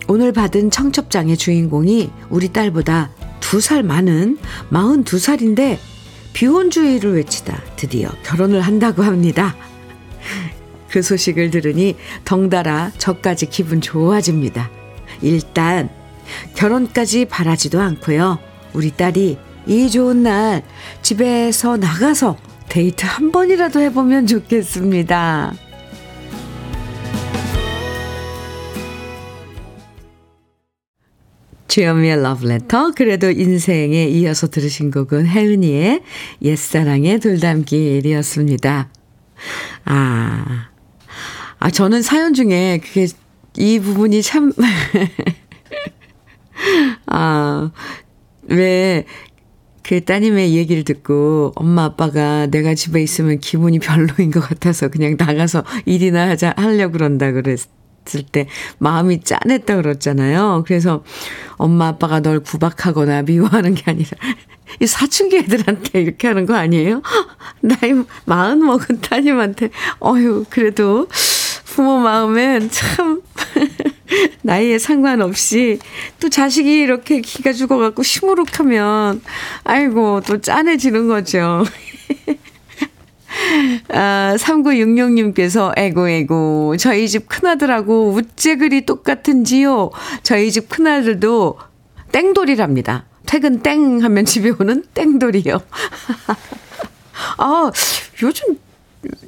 오늘 0.07 0.31
받은 0.31 0.72
청첩장의 0.72 1.38
주인공이 1.38 2.10
우리 2.29 2.50
딸보다 2.50 3.12
두살 3.39 3.84
많은 3.84 4.38
42살인데 4.72 5.77
비혼주의를 6.35 7.15
외치다 7.15 7.61
드디어 7.77 8.09
결혼을 8.23 8.59
한다고 8.59 9.03
합니다. 9.03 9.55
그 10.89 11.01
소식을 11.01 11.49
들으니 11.49 11.95
덩달아 12.25 12.91
저까지 12.97 13.47
기분 13.47 13.79
좋아집니다. 13.79 14.69
일단 15.21 15.89
결혼까지 16.55 17.25
바라지도 17.25 17.79
않고요. 17.79 18.37
우리 18.73 18.91
딸이 18.91 19.37
이 19.65 19.89
좋은 19.89 20.23
날 20.23 20.61
집에서 21.01 21.77
나가서 21.77 22.37
데이트 22.67 23.05
한 23.05 23.31
번이라도 23.31 23.79
해보면 23.79 24.27
좋겠습니다. 24.27 25.53
주현미의 31.75 32.22
러브레터 32.22 32.91
그래도 32.96 33.29
인생에 33.29 34.05
이어서 34.05 34.48
들으신 34.48 34.91
곡은 34.91 35.27
혜은이의 35.27 36.03
옛사랑의 36.41 37.20
돌담길이었습니다. 37.20 38.89
아, 39.84 40.70
아 41.60 41.70
저는 41.70 42.01
사연 42.01 42.34
중에 42.34 42.79
그게 42.82 43.08
이 43.58 43.82
부분이 43.82 44.22
참 44.22 44.53
아, 47.08 47.72
왜, 48.44 49.03
그 49.84 50.05
따님의 50.05 50.55
얘기를 50.55 50.86
듣고 50.86 51.51
엄마 51.55 51.84
아빠가 51.84 52.48
내가 52.48 52.74
집에 52.74 53.03
있으면 53.03 53.39
기분이 53.39 53.79
별로인 53.79 54.32
것 54.32 54.39
같아서 54.39 54.88
그냥 54.88 55.17
나가서 55.20 55.65
일이나 55.86 56.29
하자, 56.29 56.53
하려고 56.55 56.94
그런다 56.94 57.34
그랬 57.34 57.60
을 58.13 58.24
때 58.31 58.47
마음이 58.77 59.21
짠했다 59.21 59.75
그랬잖아요. 59.77 60.63
그래서 60.67 61.03
엄마 61.57 61.88
아빠가 61.88 62.19
널 62.19 62.39
구박하거나 62.39 63.24
미워하는 63.24 63.74
게 63.75 63.83
아니라 63.88 64.09
이 64.81 64.85
사춘기 64.88 65.38
애들한테 65.38 66.01
이렇게 66.01 66.27
하는 66.27 66.46
거 66.46 66.55
아니에요? 66.55 67.01
나이 67.61 67.94
마흔 68.25 68.59
먹은 68.65 69.01
따님한테 69.01 69.70
어휴 70.00 70.46
그래도 70.50 71.07
부모 71.65 72.00
마음엔 72.00 72.70
참 72.72 73.22
나이에 74.44 74.77
상관없이 74.79 75.79
또 76.20 76.29
자식이 76.29 76.79
이렇게 76.79 77.22
기가 77.22 77.53
죽어갖고 77.53 78.03
시무룩하면 78.03 79.22
아이고 79.63 80.22
또 80.27 80.41
짠해지는 80.41 81.07
거죠. 81.07 81.63
아, 83.89 84.35
3966님께서, 84.37 85.74
에고, 85.77 86.09
에고, 86.09 86.77
저희 86.77 87.07
집 87.07 87.27
큰아들하고 87.27 88.11
우째글이 88.11 88.85
똑같은지요? 88.85 89.91
저희 90.24 90.51
집 90.51 90.69
큰아들도 90.69 91.57
땡돌이랍니다. 92.11 93.05
퇴근 93.25 93.61
땡 93.61 94.03
하면 94.03 94.25
집에 94.25 94.51
오는 94.59 94.83
땡돌이요. 94.93 95.61
아, 97.37 97.71
요즘 98.21 98.57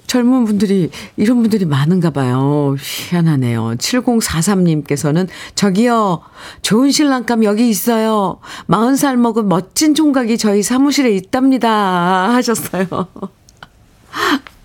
젊은 0.08 0.46
분들이, 0.46 0.90
이런 1.18 1.42
분들이 1.42 1.66
많은가 1.66 2.10
봐요. 2.10 2.76
희한하네요. 2.80 3.76
7043님께서는, 3.78 5.28
저기요, 5.54 6.22
좋은 6.62 6.92
신랑감 6.92 7.44
여기 7.44 7.70
있어요. 7.70 8.40
40살 8.68 9.18
먹은 9.18 9.48
멋진 9.48 9.94
총각이 9.94 10.38
저희 10.38 10.64
사무실에 10.64 11.12
있답니다. 11.12 12.34
하셨어요. 12.34 12.88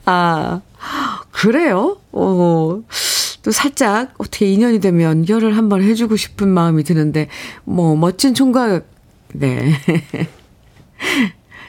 아, 0.04 0.60
그래요? 1.30 1.98
어, 2.12 2.82
또 3.42 3.50
살짝 3.50 4.14
어떻게 4.18 4.52
인연이 4.52 4.80
되면 4.80 5.28
열을 5.28 5.56
한번 5.56 5.82
해주고 5.82 6.16
싶은 6.16 6.48
마음이 6.48 6.84
드는데, 6.84 7.28
뭐, 7.64 7.96
멋진 7.96 8.34
총각, 8.34 8.86
네. 9.34 9.72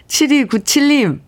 7297님, 0.08 1.20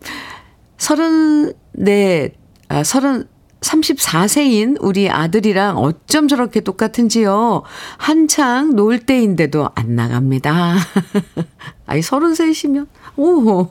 서른, 0.77 1.53
네, 1.73 2.31
아, 2.67 2.83
서른, 2.83 3.27
34세인 3.61 4.77
우리 4.79 5.09
아들이랑 5.09 5.77
어쩜 5.77 6.27
저렇게 6.27 6.61
똑같은지요. 6.61 7.63
한창 7.97 8.75
놀 8.75 8.99
때인데도 8.99 9.69
안 9.73 9.95
나갑니다. 9.95 10.75
아이, 11.87 11.99
33이면, 12.01 12.87
오. 13.17 13.69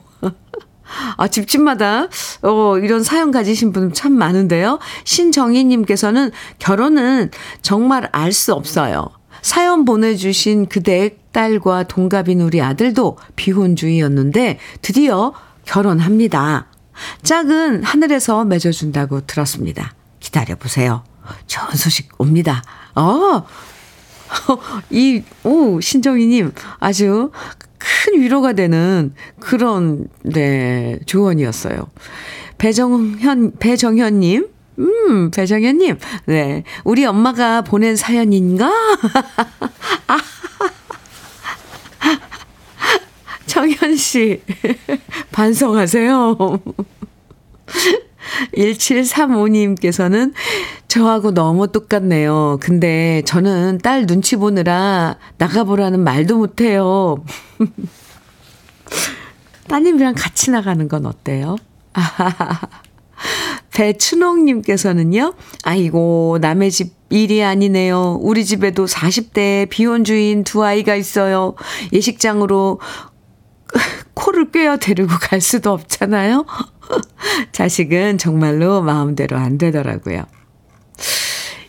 아, 1.17 1.27
집집마다, 1.27 2.07
어, 2.41 2.77
이런 2.77 3.03
사연 3.03 3.31
가지신 3.31 3.71
분 3.71 3.93
참 3.93 4.13
많은데요. 4.13 4.79
신정희님께서는 5.03 6.31
결혼은 6.59 7.31
정말 7.61 8.09
알 8.11 8.31
수 8.31 8.53
없어요. 8.53 9.09
사연 9.41 9.85
보내주신 9.85 10.67
그대 10.67 11.17
딸과 11.31 11.83
동갑인 11.83 12.41
우리 12.41 12.61
아들도 12.61 13.17
비혼주의였는데 13.35 14.59
드디어 14.81 15.33
결혼합니다. 15.65 16.67
짝은 17.23 17.83
하늘에서 17.83 18.43
맺어준다고 18.45 19.25
들었습니다. 19.27 19.93
기다려보세요. 20.19 21.03
좋은 21.47 21.75
소식 21.75 22.09
옵니다. 22.17 22.63
어, 22.95 23.45
이, 24.89 25.21
오, 25.43 25.79
신정희님, 25.79 26.51
아주 26.79 27.31
큰 27.77 28.21
위로가 28.21 28.53
되는 28.53 29.13
그런, 29.39 30.07
네, 30.23 30.99
조언이었어요. 31.05 31.89
배정현, 32.57 33.53
배정현님, 33.59 34.47
음, 34.79 35.31
배정현님, 35.31 35.97
네. 36.25 36.63
우리 36.83 37.05
엄마가 37.05 37.61
보낸 37.61 37.95
사연인가? 37.95 38.67
아, 40.07 40.17
정현 43.45 43.95
씨, 43.95 44.41
반성하세요. 45.31 46.37
1735님께서는 48.55 50.33
저하고 50.87 51.31
너무 51.31 51.71
똑같네요. 51.71 52.57
근데 52.61 53.21
저는 53.25 53.79
딸 53.83 54.05
눈치 54.05 54.35
보느라 54.35 55.17
나가보라는 55.37 56.03
말도 56.03 56.37
못해요. 56.37 57.23
따님이랑 59.67 60.13
같이 60.15 60.51
나가는 60.51 60.87
건 60.87 61.05
어때요? 61.05 61.57
배춘옥님께서는요, 63.73 65.33
아이고, 65.63 66.37
남의 66.39 66.71
집 66.71 66.93
일이 67.09 67.43
아니네요. 67.43 68.19
우리 68.21 68.45
집에도 68.45 68.85
40대 68.85 69.69
비혼주인 69.69 70.43
두 70.43 70.63
아이가 70.63 70.95
있어요. 70.95 71.55
예식장으로 71.93 72.79
코를 74.15 74.51
꿰어 74.51 74.77
데리고 74.77 75.09
갈 75.21 75.41
수도 75.41 75.71
없잖아요. 75.71 76.45
자식은 77.51 78.17
정말로 78.17 78.81
마음대로 78.81 79.37
안 79.37 79.57
되더라고요. 79.57 80.23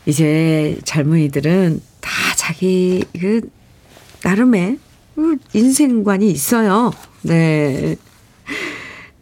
이제 0.07 0.79
젊은이들은 0.85 1.81
다 2.01 2.11
자기 2.37 3.05
그 3.19 3.41
나름의 4.23 4.79
그 5.15 5.37
인생관이 5.53 6.31
있어요. 6.31 6.93
네. 7.23 7.97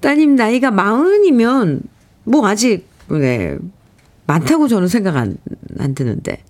따님 0.01 0.37
나이가 0.37 0.71
마흔이면 0.71 1.83
뭐 2.25 2.47
아직 2.47 2.87
네 3.09 3.57
많다고 4.27 4.69
저는 4.69 4.89
생각 4.89 5.17
안, 5.17 5.37
안 5.79 5.95
드는데 5.95 6.43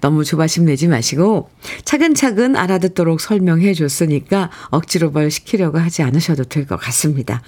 너무 0.00 0.24
조바심 0.24 0.66
내지 0.66 0.86
마시고 0.86 1.48
차근차근 1.84 2.54
알아듣도록 2.56 3.20
설명해 3.20 3.74
줬으니까 3.74 4.50
억지로 4.70 5.10
뭘 5.10 5.30
시키려고 5.30 5.78
하지 5.78 6.02
않으셔도 6.02 6.44
될 6.44 6.66
것 6.66 6.76
같습니다. 6.76 7.42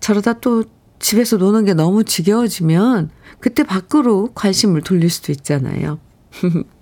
저러다 0.00 0.34
또 0.34 0.64
집에서 0.98 1.36
노는 1.36 1.64
게 1.64 1.74
너무 1.74 2.04
지겨워지면 2.04 3.10
그때 3.40 3.62
밖으로 3.62 4.30
관심을 4.34 4.82
돌릴 4.82 5.10
수도 5.10 5.32
있잖아요. 5.32 5.98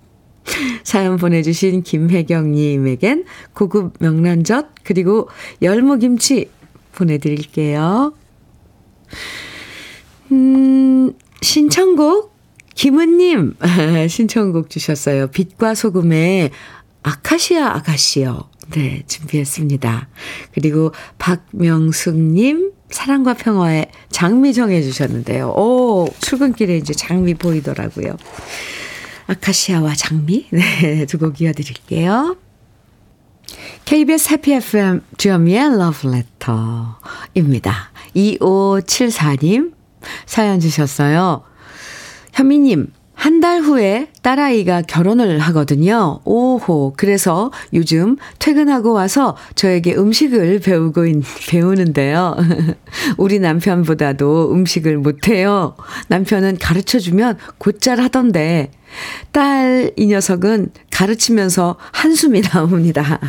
사연 0.83 1.17
보내주신 1.17 1.83
김혜경님에겐 1.83 3.25
고급 3.53 3.93
명란젓 3.99 4.67
그리고 4.83 5.29
열무김치 5.61 6.49
보내드릴게요. 6.93 8.13
음, 10.31 11.13
신청곡 11.41 12.35
김은님 12.75 13.55
신청곡 14.09 14.69
주셨어요. 14.69 15.27
빛과 15.27 15.75
소금의 15.75 16.51
아카시아 17.03 17.75
아가씨요. 17.75 18.49
네, 18.71 19.03
준비했습니다. 19.07 20.07
그리고 20.53 20.91
박명숙님 21.17 22.71
사랑과 22.89 23.33
평화의 23.33 23.89
장미 24.09 24.53
정해 24.53 24.81
주셨는데요. 24.81 25.49
오, 25.49 26.07
출근길에 26.19 26.77
이제 26.77 26.93
장미 26.93 27.33
보이더라고요. 27.33 28.17
아카시아와 29.27 29.95
장미. 29.95 30.47
네, 30.51 31.05
두 31.05 31.17
곡 31.17 31.41
이어드릴게요. 31.41 32.37
KBS 33.85 34.33
해피 34.33 34.53
FM 34.53 35.01
주현미의 35.17 35.77
러브레터입니다. 35.77 37.91
2574님 38.15 39.73
사연 40.25 40.59
주셨어요. 40.59 41.43
현미님, 42.33 42.91
한 43.27 43.41
달 43.41 43.59
후에 43.61 44.07
딸아이가 44.21 44.83
결혼을 44.83 45.39
하거든요. 45.39 46.21
오호. 46.23 46.93
그래서 46.95 47.51
요즘 47.73 48.15
퇴근하고 48.39 48.93
와서 48.93 49.35
저에게 49.53 49.95
음식을 49.95 50.59
배우고, 50.59 51.03
배우는데요. 51.49 52.37
우리 53.17 53.39
남편보다도 53.39 54.53
음식을 54.53 54.97
못해요. 54.99 55.75
남편은 56.07 56.57
가르쳐 56.61 56.99
주면 56.99 57.37
곧잘 57.57 57.99
하던데, 57.99 58.71
딸 59.31 59.91
이 59.95 60.07
녀석은 60.07 60.71
가르치면서 60.91 61.77
한숨이 61.91 62.41
나옵니다. 62.41 63.19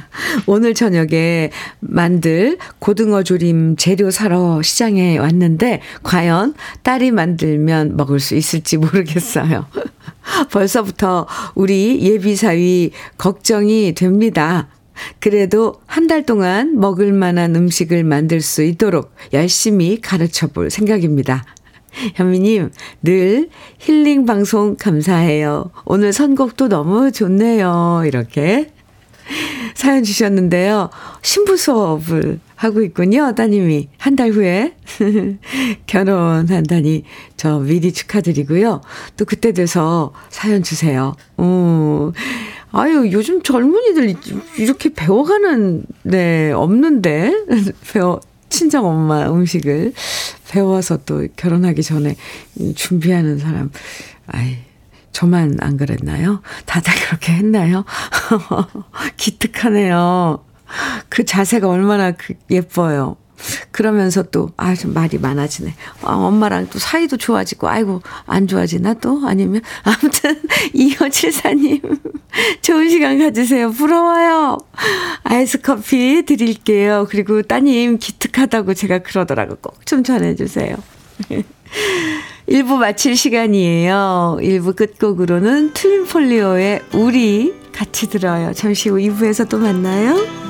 오늘 0.46 0.74
저녁에 0.74 1.50
만들 1.80 2.58
고등어 2.78 3.22
조림 3.22 3.76
재료 3.76 4.10
사러 4.10 4.62
시장에 4.62 5.18
왔는데 5.18 5.80
과연 6.02 6.54
딸이 6.82 7.10
만들면 7.12 7.96
먹을 7.96 8.20
수 8.20 8.34
있을지 8.34 8.76
모르겠어요. 8.78 9.66
벌써부터 10.50 11.26
우리 11.54 12.00
예비사위 12.02 12.92
걱정이 13.16 13.94
됩니다. 13.94 14.68
그래도 15.20 15.80
한 15.86 16.08
달 16.08 16.24
동안 16.24 16.80
먹을 16.80 17.12
만한 17.12 17.54
음식을 17.54 18.02
만들 18.02 18.40
수 18.40 18.62
있도록 18.62 19.14
열심히 19.32 20.00
가르쳐 20.00 20.46
볼 20.48 20.70
생각입니다. 20.70 21.44
현미님, 22.14 22.70
늘 23.02 23.48
힐링 23.78 24.26
방송 24.26 24.76
감사해요. 24.76 25.70
오늘 25.84 26.12
선곡도 26.12 26.68
너무 26.68 27.12
좋네요. 27.12 28.02
이렇게 28.06 28.70
사연 29.74 30.02
주셨는데요. 30.04 30.90
신부 31.22 31.56
수업을 31.56 32.40
하고 32.56 32.82
있군요. 32.82 33.34
따님이 33.34 33.88
한 33.98 34.16
달 34.16 34.30
후에 34.30 34.74
결혼한다니 35.86 37.04
저 37.36 37.58
미리 37.60 37.92
축하드리고요. 37.92 38.80
또 39.16 39.24
그때 39.24 39.52
돼서 39.52 40.12
사연 40.28 40.62
주세요. 40.62 41.14
어, 41.36 42.10
아유, 42.72 43.10
요즘 43.12 43.42
젊은이들 43.42 44.14
이렇게 44.58 44.92
배워가는, 44.92 45.84
네, 46.02 46.50
없는데. 46.52 47.32
배워, 47.92 48.20
친정 48.48 48.86
엄마 48.86 49.28
음식을 49.30 49.92
배워서 50.50 50.98
또 51.04 51.26
결혼하기 51.36 51.82
전에 51.82 52.16
준비하는 52.74 53.38
사람, 53.38 53.70
아이, 54.26 54.58
저만 55.12 55.58
안 55.60 55.76
그랬나요? 55.76 56.42
다들 56.66 56.92
그렇게 57.06 57.32
했나요? 57.32 57.84
기특하네요. 59.16 60.44
그 61.08 61.24
자세가 61.24 61.68
얼마나 61.68 62.12
그 62.12 62.34
예뻐요. 62.50 63.16
그러면서 63.70 64.22
또, 64.24 64.50
아, 64.56 64.74
좀 64.74 64.92
말이 64.94 65.18
많아지네. 65.18 65.74
아, 66.02 66.12
엄마랑 66.14 66.68
또 66.70 66.78
사이도 66.78 67.16
좋아지고, 67.16 67.68
아이고, 67.68 68.02
안 68.26 68.46
좋아지나 68.46 68.94
또? 68.94 69.22
아니면, 69.26 69.62
아무튼, 69.84 70.40
2574님, 70.74 71.98
좋은 72.62 72.88
시간 72.90 73.18
가지세요. 73.18 73.70
부러워요. 73.70 74.58
아이스 75.24 75.60
커피 75.60 76.24
드릴게요. 76.26 77.06
그리고 77.10 77.42
따님 77.42 77.98
기특하다고 77.98 78.74
제가 78.74 78.98
그러더라고. 78.98 79.56
꼭 79.56 79.78
좀 79.84 80.04
전해주세요. 80.04 80.76
1부 82.48 82.76
마칠 82.76 83.16
시간이에요. 83.16 84.38
1부 84.40 84.74
끝곡으로는 84.76 85.72
트윈폴리오의 85.74 86.82
우리 86.94 87.54
같이 87.72 88.08
들어요. 88.08 88.52
잠시 88.54 88.88
후 88.88 88.96
2부에서 88.96 89.48
또 89.48 89.58
만나요. 89.58 90.47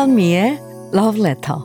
주현미의 0.00 0.58
Love 0.94 1.20
Letter. 1.20 1.60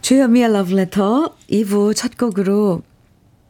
주현미의 0.00 0.48
Love 0.48 0.72
Letter 0.72 1.28
2부 1.50 1.94
첫 1.94 2.16
곡으로 2.16 2.80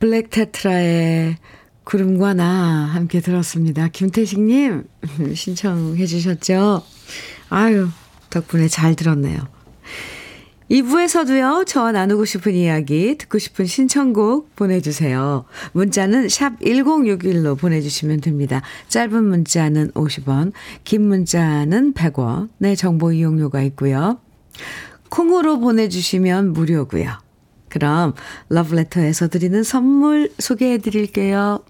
블랙 0.01 0.31
테트라의 0.31 1.37
구름과 1.85 2.35
나 2.35 2.45
함께 2.87 3.21
들었습니다. 3.21 3.87
김태식님 3.87 4.83
신청해 5.37 6.05
주셨죠? 6.07 6.83
아유 7.49 7.87
덕분에 8.29 8.67
잘 8.67 8.97
들었네요. 8.97 9.62
2부에서도요, 10.73 11.67
저와 11.67 11.93
나누고 11.93 12.25
싶은 12.25 12.55
이야기, 12.55 13.19
듣고 13.19 13.39
싶은 13.39 13.67
신청곡 13.67 14.57
보내주세요. 14.57 15.45
문자는 15.73 16.31
샵 16.31 16.59
1061로 16.61 17.59
보내주시면 17.59 18.23
됩니다. 18.23 18.63
짧은 18.89 19.23
문자는 19.23 19.91
50원, 19.91 20.53
긴 20.85 21.03
문자는 21.09 21.93
100원, 21.93 22.49
네, 22.57 22.75
정보 22.75 23.13
이용료가 23.13 23.61
있고요. 23.65 24.19
콩으로 25.11 25.61
보내주시면 25.61 26.55
무료고요. 26.55 27.19
그럼 27.69 28.15
러브레터에서 28.49 29.29
드리는 29.29 29.63
선물 29.63 30.33
소개해 30.39 30.79
드릴게요. 30.79 31.63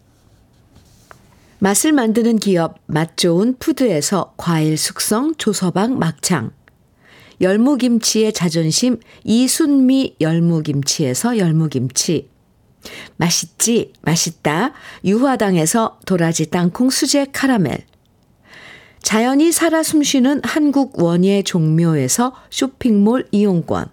맛을 1.59 1.91
만드는 1.91 2.39
기업 2.39 2.79
맛 2.87 3.17
좋은 3.17 3.57
푸드에서 3.59 4.35
과일 4.37 4.77
숙성 4.77 5.35
조서방 5.39 5.99
막창 5.99 6.53
열무김치의 7.43 8.33
자존심 8.33 8.99
이순미 9.25 10.17
열무김치에서 10.21 11.39
열무김치. 11.39 12.31
맛있지? 13.17 13.93
맛있다. 14.03 14.73
유화당에서 15.05 15.99
도라지 16.07 16.51
땅콩 16.51 16.89
수제 16.91 17.27
카라멜. 17.33 17.87
자연이 19.03 19.51
살아 19.51 19.83
숨쉬는 19.83 20.43
한국 20.45 21.03
원예 21.03 21.43
종묘에서 21.43 22.35
쇼핑몰 22.51 23.27
이용권. 23.33 23.87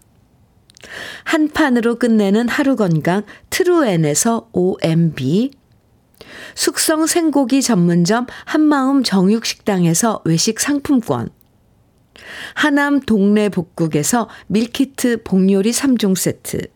한 1.24 1.50
판으로 1.50 2.00
끝내는 2.00 2.48
하루 2.48 2.76
건강 2.76 3.24
트루엔에서 3.50 4.50
OMB 4.54 5.52
숙성 6.56 7.06
생고기 7.06 7.62
전문점 7.62 8.28
한마음 8.46 9.04
정육식당에서 9.04 10.22
외식 10.26 10.60
상품권 10.60 11.30
하남 12.54 13.02
동네 13.02 13.50
복국에서 13.50 14.30
밀키트 14.48 15.24
복요리 15.24 15.72
3종 15.72 16.16
세트. 16.16 16.68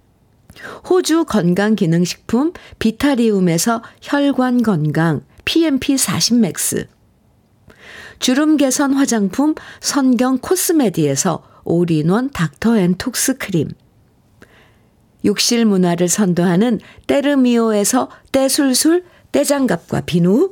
호주 0.90 1.26
건강기능식품 1.26 2.54
비타리움에서 2.80 3.82
혈관 4.02 4.64
건강 4.64 5.22
PMP 5.46 5.98
40 5.98 6.40
맥스. 6.40 6.88
주름 8.20 8.58
개선 8.58 8.94
화장품 8.94 9.56
선경 9.82 10.38
코스메디에서 10.38 11.44
올인원 11.66 12.30
닥터 12.32 12.78
앤 12.78 12.96
톡스 12.96 13.38
크림. 13.38 13.70
욕실 15.26 15.66
문화를 15.66 16.08
선도하는 16.08 16.80
때르미오에서 17.08 18.10
때술술 18.32 19.04
때장갑과 19.32 20.02
비누. 20.02 20.52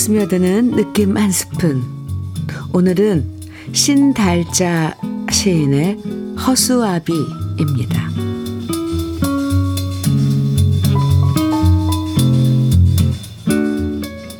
스며드는 0.00 0.70
느낌 0.76 1.18
한 1.18 1.30
스푼. 1.30 1.82
오늘은 2.72 3.22
신달자 3.72 4.96
시인의 5.30 5.98
허수아비입니다. 6.38 8.08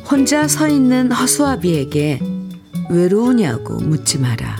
혼자 0.09 0.47
서 0.47 0.67
있는 0.67 1.11
허수아비에게 1.11 2.19
외로우냐고 2.89 3.75
묻지 3.75 4.17
마라. 4.17 4.57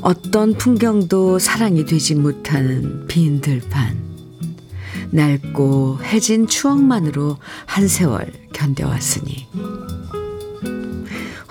어떤 0.00 0.54
풍경도 0.54 1.38
사랑이 1.38 1.84
되지 1.84 2.14
못하는 2.14 3.06
빈 3.08 3.42
들판. 3.42 4.02
낡고 5.10 5.98
해진 6.02 6.46
추억만으로 6.46 7.36
한 7.66 7.88
세월 7.88 8.43
견뎌왔으니. 8.54 9.46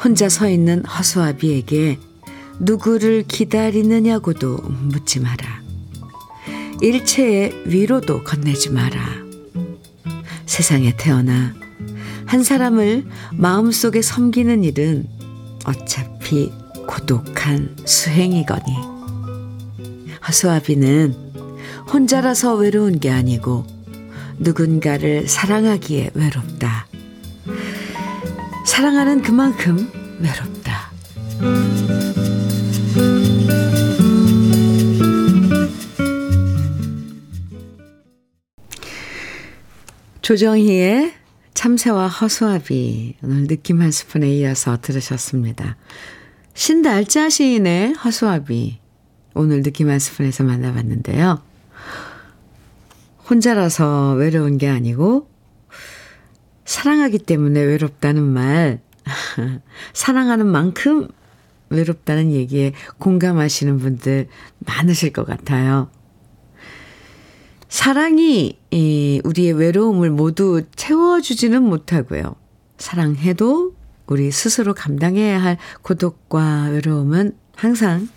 혼자 0.03 0.27
서 0.27 0.49
있는 0.49 0.83
허수아비에게 0.85 1.99
누구를 2.59 3.23
기다리느냐고도 3.27 4.57
묻지 4.57 5.19
마라. 5.19 5.61
일체의 6.81 7.63
위로도 7.65 8.23
건네지 8.23 8.71
마라. 8.71 8.99
세상에 10.45 10.95
태어나 10.97 11.53
한 12.25 12.43
사람을 12.43 13.05
마음속에 13.33 14.01
섬기는 14.01 14.63
일은 14.63 15.07
어차피 15.65 16.51
고독한 16.87 17.75
수행이거니. 17.85 18.63
허수아비는 20.27 21.13
혼자라서 21.93 22.55
외로운 22.55 22.99
게 22.99 23.09
아니고 23.09 23.65
누군가를 24.39 25.27
사랑하기에 25.27 26.11
외롭다. 26.13 26.87
사랑하는 28.65 29.21
그만큼 29.21 29.91
외롭다. 30.19 30.91
조정희의 40.21 41.13
참새와 41.53 42.07
허수아비 42.07 43.17
오늘 43.21 43.47
느낌 43.47 43.81
한 43.81 43.91
스푼에 43.91 44.29
이어서 44.37 44.79
들으셨습니다. 44.81 45.75
신달자 46.53 47.29
시인의 47.29 47.93
허수아비 47.93 48.79
오늘 49.33 49.63
느낌 49.63 49.89
한 49.89 49.99
스푼에서 49.99 50.43
만나봤는데요. 50.43 51.41
혼자라서 53.29 54.13
외로운 54.13 54.57
게 54.57 54.69
아니고 54.69 55.32
사랑하기 56.65 57.19
때문에 57.19 57.61
외롭다는 57.61 58.23
말 58.23 58.79
사랑하는 59.93 60.47
만큼 60.47 61.07
외롭다는 61.69 62.31
얘기에 62.31 62.73
공감하시는 62.99 63.79
분들 63.79 64.27
많으실 64.59 65.11
것 65.11 65.25
같아요. 65.25 65.89
사랑이 67.67 68.59
우리의 69.23 69.53
외로움을 69.53 70.11
모두 70.11 70.61
채워주지는 70.75 71.63
못하고요. 71.63 72.35
사랑해도 72.77 73.73
우리 74.05 74.31
스스로 74.31 74.73
감당해야 74.73 75.41
할 75.41 75.57
고독과 75.81 76.69
외로움은 76.71 77.35
항상 77.55 78.07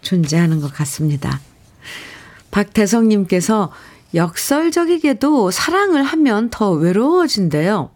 존재하는 0.00 0.60
것 0.60 0.72
같습니다. 0.72 1.40
박대성님께서 2.50 3.72
역설적이게도 4.14 5.50
사랑을 5.50 6.02
하면 6.02 6.50
더 6.50 6.70
외로워진대요. 6.70 7.90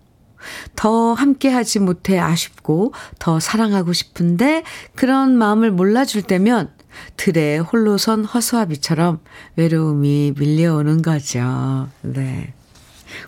더 0.76 1.14
함께하지 1.14 1.80
못해 1.80 2.18
아쉽고 2.18 2.92
더 3.18 3.40
사랑하고 3.40 3.92
싶은데 3.92 4.62
그런 4.94 5.36
마음을 5.36 5.70
몰라줄 5.70 6.22
때면 6.22 6.70
들에 7.16 7.58
홀로 7.58 7.98
선 7.98 8.24
허수아비처럼 8.24 9.20
외로움이 9.56 10.34
밀려오는 10.38 11.02
거죠. 11.02 11.88
네. 12.02 12.52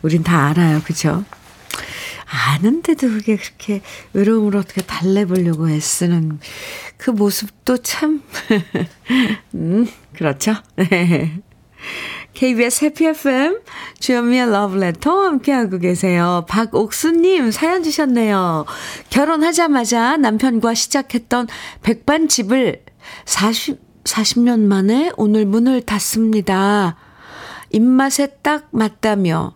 우린 0.03 0.23
다 0.23 0.47
알아요. 0.49 0.81
그죠? 0.85 1.25
아는데도 2.31 3.09
그게 3.09 3.37
그렇게 3.37 3.83
외로움을 4.13 4.57
어떻게 4.57 4.83
달래보려고 4.83 5.69
애쓰는 5.69 6.39
그 6.97 7.11
모습도 7.11 7.79
참, 7.79 8.23
음, 9.55 9.89
그렇죠. 10.15 10.55
네. 12.35 12.41
KBS 12.41 12.85
해피 12.85 13.07
FM 13.07 13.61
주현미의 13.99 14.51
러브레터 14.51 15.25
함께하고 15.25 15.79
계세요. 15.79 16.45
박옥수님 16.49 17.51
사연 17.51 17.83
주셨네요. 17.83 18.65
결혼하자마자 19.11 20.17
남편과 20.17 20.75
시작했던 20.75 21.49
백반집을 21.83 22.85
40, 23.25 24.05
40년 24.05 24.61
만에 24.61 25.11
오늘 25.17 25.45
문을 25.45 25.83
닫습니다. 25.83 26.97
입맛에 27.71 28.29
딱 28.43 28.69
맞다며 28.71 29.55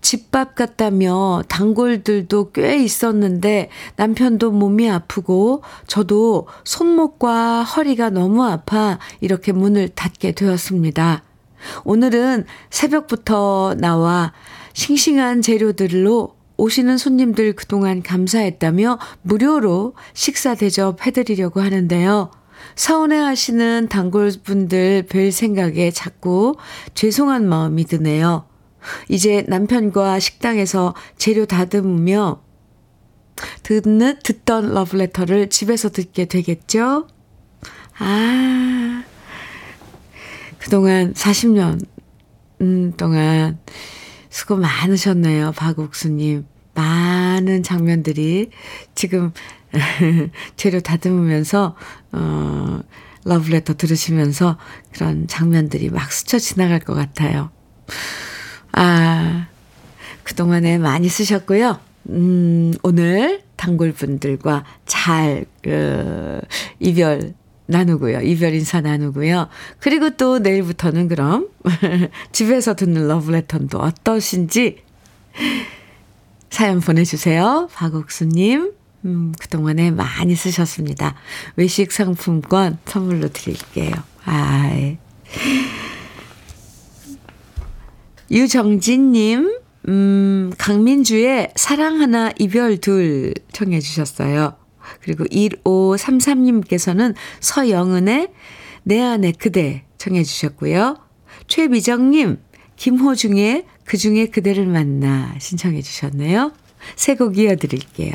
집밥 0.00 0.54
같다며 0.54 1.42
단골들도 1.48 2.52
꽤 2.52 2.82
있었는데 2.82 3.70
남편도 3.96 4.52
몸이 4.52 4.88
아프고 4.90 5.62
저도 5.86 6.48
손목과 6.64 7.62
허리가 7.62 8.10
너무 8.10 8.44
아파 8.44 8.98
이렇게 9.20 9.52
문을 9.52 9.90
닫게 9.90 10.32
되었습니다. 10.32 11.25
오늘은 11.84 12.44
새벽부터 12.70 13.76
나와 13.78 14.32
싱싱한 14.72 15.42
재료들로 15.42 16.36
오시는 16.56 16.98
손님들 16.98 17.54
그동안 17.54 18.02
감사했다며 18.02 18.98
무료로 19.22 19.94
식사 20.14 20.54
대접 20.54 21.04
해드리려고 21.06 21.60
하는데요. 21.60 22.30
서운해 22.74 23.18
하시는 23.18 23.88
단골분들 23.88 25.06
뵐 25.08 25.32
생각에 25.32 25.90
자꾸 25.90 26.56
죄송한 26.94 27.48
마음이 27.48 27.84
드네요. 27.84 28.46
이제 29.08 29.44
남편과 29.48 30.20
식당에서 30.20 30.94
재료 31.16 31.44
다듬으며 31.44 32.42
듣는, 33.62 34.18
듣던 34.22 34.72
러브레터를 34.72 35.50
집에서 35.50 35.90
듣게 35.90 36.24
되겠죠? 36.26 37.08
아, 37.98 39.02
그동안 40.66 41.14
40년 41.14 41.80
음, 42.60 42.92
동안 42.96 43.60
수고 44.30 44.56
많으셨네요. 44.56 45.52
박옥수님. 45.52 46.44
많은 46.74 47.62
장면들이 47.62 48.50
지금 48.96 49.32
재료 50.56 50.80
다듬으면서, 50.80 51.76
어, 52.10 52.80
러브레터 53.24 53.74
들으시면서 53.74 54.58
그런 54.92 55.28
장면들이 55.28 55.90
막 55.90 56.10
스쳐 56.10 56.40
지나갈 56.40 56.80
것 56.80 56.94
같아요. 56.94 57.50
아, 58.72 59.46
그동안에 60.24 60.78
많이 60.78 61.08
쓰셨고요. 61.08 61.78
음, 62.08 62.74
오늘 62.82 63.44
단골분들과 63.54 64.64
잘, 64.84 65.46
어, 65.68 66.40
이별 66.80 67.34
나누고요. 67.66 68.20
이별 68.20 68.54
인사 68.54 68.80
나누고요. 68.80 69.48
그리고 69.80 70.10
또 70.10 70.38
내일부터는 70.38 71.08
그럼 71.08 71.48
집에서 72.32 72.74
듣는 72.74 73.08
러브레터도 73.08 73.78
어떠신지 73.78 74.78
사연 76.50 76.80
보내주세요. 76.80 77.68
박옥수님. 77.72 78.72
음, 79.04 79.32
그동안에 79.38 79.90
많이 79.92 80.34
쓰셨습니다. 80.34 81.14
외식 81.54 81.92
상품권 81.92 82.78
선물로 82.86 83.28
드릴게요. 83.28 83.92
아, 84.24 84.68
예. 84.72 84.98
유정진님, 88.30 89.58
음, 89.88 90.52
강민주의 90.58 91.52
사랑 91.54 92.00
하나, 92.00 92.32
이별 92.38 92.78
둘 92.78 93.34
청해 93.52 93.80
주셨어요. 93.80 94.56
그리고 95.00 95.24
1533님께서는 95.24 97.14
서영은의 97.40 98.28
내 98.84 99.00
안에 99.02 99.32
그대 99.32 99.84
청해 99.98 100.22
주셨고요. 100.22 100.96
최미정님, 101.48 102.38
김호중의 102.76 103.64
그 103.84 103.96
중에 103.96 104.26
그대를 104.26 104.66
만나 104.66 105.34
신청해 105.38 105.82
주셨네요. 105.82 106.52
새곡 106.96 107.38
이어드릴게요. 107.38 108.12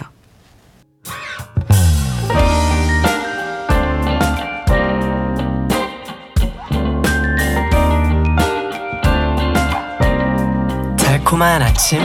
달콤한 10.97 11.61
아침 11.61 11.99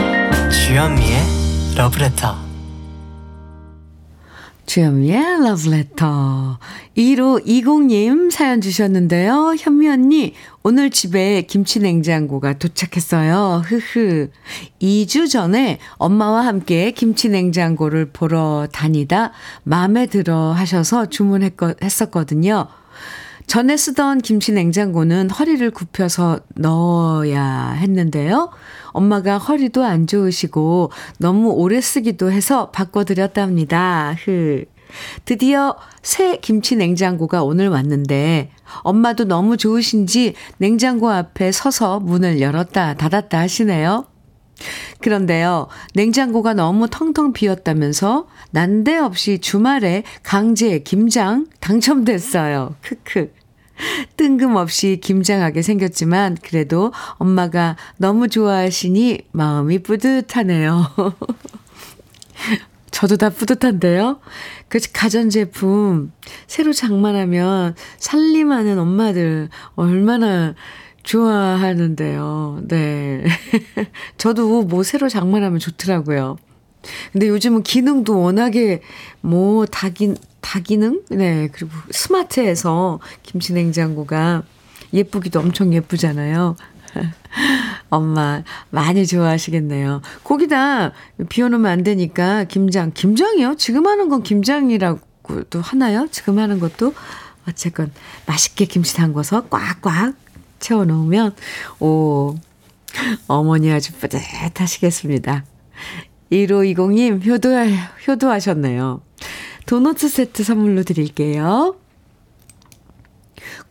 주현미의 0.49 1.75
러브레터 1.75 2.46
주현미의 4.67 5.43
러브레터. 5.43 6.59
1520님 6.97 8.29
사연 8.29 8.59
주셨는데요. 8.59 9.55
현미 9.57 9.87
언니, 9.87 10.33
오늘 10.61 10.89
집에 10.89 11.43
김치 11.43 11.79
냉장고가 11.79 12.57
도착했어요. 12.59 13.63
흐흐. 13.65 14.29
2주 14.81 15.31
전에 15.31 15.79
엄마와 15.97 16.45
함께 16.45 16.91
김치 16.91 17.29
냉장고를 17.29 18.11
보러 18.11 18.67
다니다 18.71 19.31
마음에 19.63 20.05
들어 20.05 20.51
하셔서 20.51 21.05
주문했었거든요. 21.05 22.67
전에 23.47 23.77
쓰던 23.77 24.19
김치 24.19 24.51
냉장고는 24.51 25.29
허리를 25.29 25.71
굽혀서 25.71 26.41
넣어야 26.55 27.71
했는데요. 27.71 28.51
엄마가 28.91 29.37
허리도 29.37 29.85
안 29.85 30.05
좋으시고 30.05 30.91
너무 31.19 31.51
오래 31.51 31.79
쓰기도 31.79 32.29
해서 32.29 32.71
바꿔드렸답니다. 32.71 34.15
흐. 34.23 34.65
드디어 35.25 35.75
새 36.01 36.37
김치 36.37 36.75
냉장고가 36.75 37.43
오늘 37.43 37.69
왔는데 37.69 38.51
엄마도 38.81 39.25
너무 39.25 39.57
좋으신지 39.57 40.33
냉장고 40.57 41.09
앞에 41.09 41.51
서서 41.51 41.99
문을 42.01 42.41
열었다 42.41 42.95
닫았다 42.95 43.39
하시네요. 43.39 44.05
그런데요, 45.01 45.67
냉장고가 45.93 46.53
너무 46.53 46.87
텅텅 46.89 47.33
비었다면서 47.33 48.27
난데없이 48.51 49.39
주말에 49.39 50.03
강제 50.23 50.79
김장 50.79 51.45
당첨됐어요. 51.59 52.75
크크. 52.81 53.31
뜬금없이 54.15 54.99
김장하게 55.01 55.61
생겼지만 55.61 56.37
그래도 56.41 56.91
엄마가 57.17 57.75
너무 57.97 58.27
좋아하시니 58.27 59.27
마음이 59.31 59.79
뿌듯하네요. 59.83 60.91
저도 62.89 63.17
다 63.17 63.29
뿌듯한데요. 63.29 64.19
그 64.69 64.79
가전제품 64.91 66.11
새로 66.47 66.73
장만하면 66.73 67.75
살림하는 67.99 68.79
엄마들 68.79 69.49
얼마나 69.75 70.55
좋아하는데요. 71.07 72.63
네. 72.67 73.23
저도 74.17 74.63
뭐 74.63 74.83
새로 74.83 75.07
장만하면 75.07 75.59
좋더라고요. 75.59 76.37
근데 77.11 77.29
요즘은 77.29 77.63
기능도 77.63 78.19
워낙에 78.19 78.81
뭐 79.21 79.65
다긴 79.65 80.17
다기능? 80.41 81.03
네. 81.09 81.47
그리고 81.51 81.71
스마트해서 81.91 82.99
김치 83.23 83.53
냉장고가 83.53 84.43
예쁘기도 84.93 85.39
엄청 85.39 85.73
예쁘잖아요. 85.73 86.57
엄마 87.89 88.43
많이 88.69 89.07
좋아하시겠네요. 89.07 90.01
거기다 90.25 90.91
비워놓으면 91.29 91.71
안 91.71 91.83
되니까 91.83 92.43
김장. 92.43 92.91
김장이요? 92.93 93.55
지금 93.55 93.87
하는 93.87 94.09
건 94.09 94.23
김장이라고도 94.23 95.61
하나요? 95.61 96.07
지금 96.11 96.37
하는 96.39 96.59
것도? 96.59 96.93
어쨌건 97.47 97.91
맛있게 98.25 98.65
김치 98.65 98.93
담궈서 98.95 99.47
꽉꽉 99.47 100.15
채워놓으면 100.59 101.35
오 101.79 102.35
어머니 103.27 103.71
아주 103.71 103.93
뿌듯하시겠습니다. 103.93 105.45
1520님 106.31 107.25
효도, 107.25 107.49
효도하셨네요. 108.07 109.01
도너츠 109.65 110.09
세트 110.09 110.43
선물로 110.43 110.83
드릴게요. 110.83 111.75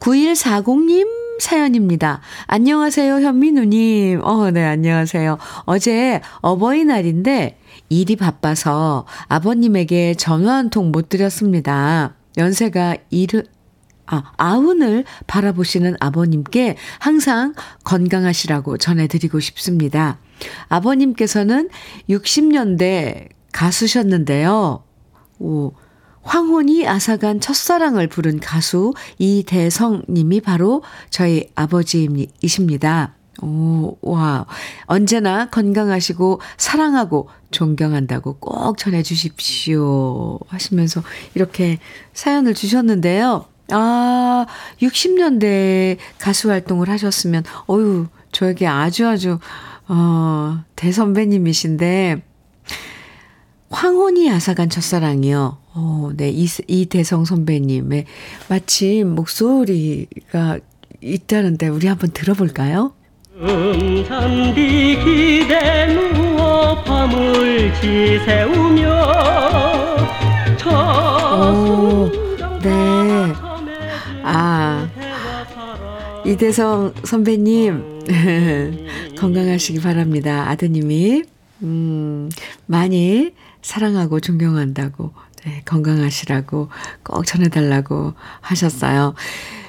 9140님 0.01 1.07
사연입니다. 1.41 2.21
안녕하세요, 2.47 3.15
현민우님. 3.21 4.21
어, 4.25 4.51
네, 4.51 4.65
안녕하세요. 4.65 5.39
어제 5.65 6.21
어버이날인데 6.41 7.59
일이 7.89 8.17
바빠서 8.17 9.07
아버님에게 9.29 10.15
전화 10.15 10.55
한 10.57 10.71
통 10.71 10.93
못 10.93 11.09
드렸습니다. 11.09 12.15
연세가 12.39 12.97
아, 14.07 14.33
아흔을 14.37 15.05
바라보시는 15.27 15.97
아버님께 16.01 16.77
항상 16.99 17.55
건강하시라고 17.85 18.79
전해드리고 18.79 19.41
싶습니다. 19.41 20.19
아버님께서는 20.69 21.69
60년대 22.09 23.29
가수셨는데요. 23.53 24.85
오, 25.39 25.73
황혼이 26.23 26.87
아사간 26.87 27.41
첫사랑을 27.41 28.09
부른 28.09 28.41
가수 28.41 28.93
이대성 29.19 30.03
님이 30.09 30.41
바로 30.41 30.83
저희 31.11 31.49
아버지이십니다. 31.55 33.15
오, 33.43 33.97
와. 34.01 34.47
언제나 34.87 35.49
건강하시고 35.51 36.41
사랑하고 36.57 37.29
존경한다고 37.51 38.39
꼭 38.39 38.79
전해 38.79 39.03
주십시오. 39.03 40.39
하시면서 40.49 41.03
이렇게 41.35 41.79
사연을 42.13 42.55
주셨는데요. 42.55 43.47
아, 43.71 44.47
60년대 44.81 45.97
가수 46.19 46.51
활동을 46.51 46.89
하셨으면, 46.89 47.45
어유 47.69 48.07
저에게 48.33 48.67
아주 48.67 49.07
아주, 49.09 49.39
어, 49.89 50.59
대선배님이신데, 50.77 52.23
황혼이 53.71 54.31
아사간 54.31 54.71
첫사랑이요. 54.71 55.59
어, 55.75 56.11
네, 56.17 56.31
이, 56.31 56.47
이대성 56.69 57.25
선배님의 57.25 58.07
마침 58.49 59.15
목소리가 59.15 60.59
있다는데 61.03 61.69
우리 61.69 61.87
한번 61.87 62.11
들어볼까요? 62.13 62.93
잠디 64.09 64.99
기대 65.05 65.87
누워 65.93 66.83
밤을 66.85 67.75
지새우며 67.75 68.87
오, 71.39 72.09
네. 72.11 72.26
아, 74.39 74.91
이대성 76.27 76.93
선배님, 77.05 78.05
건강하시기 79.19 79.81
바랍니다. 79.81 80.49
아드님이, 80.51 81.23
음, 81.63 82.29
많이 82.67 83.33
사랑하고 83.63 84.21
존경한다고, 84.21 85.13
네, 85.47 85.63
건강하시라고 85.65 86.69
꼭 87.03 87.25
전해달라고 87.25 88.13
하셨어요. 88.43 89.15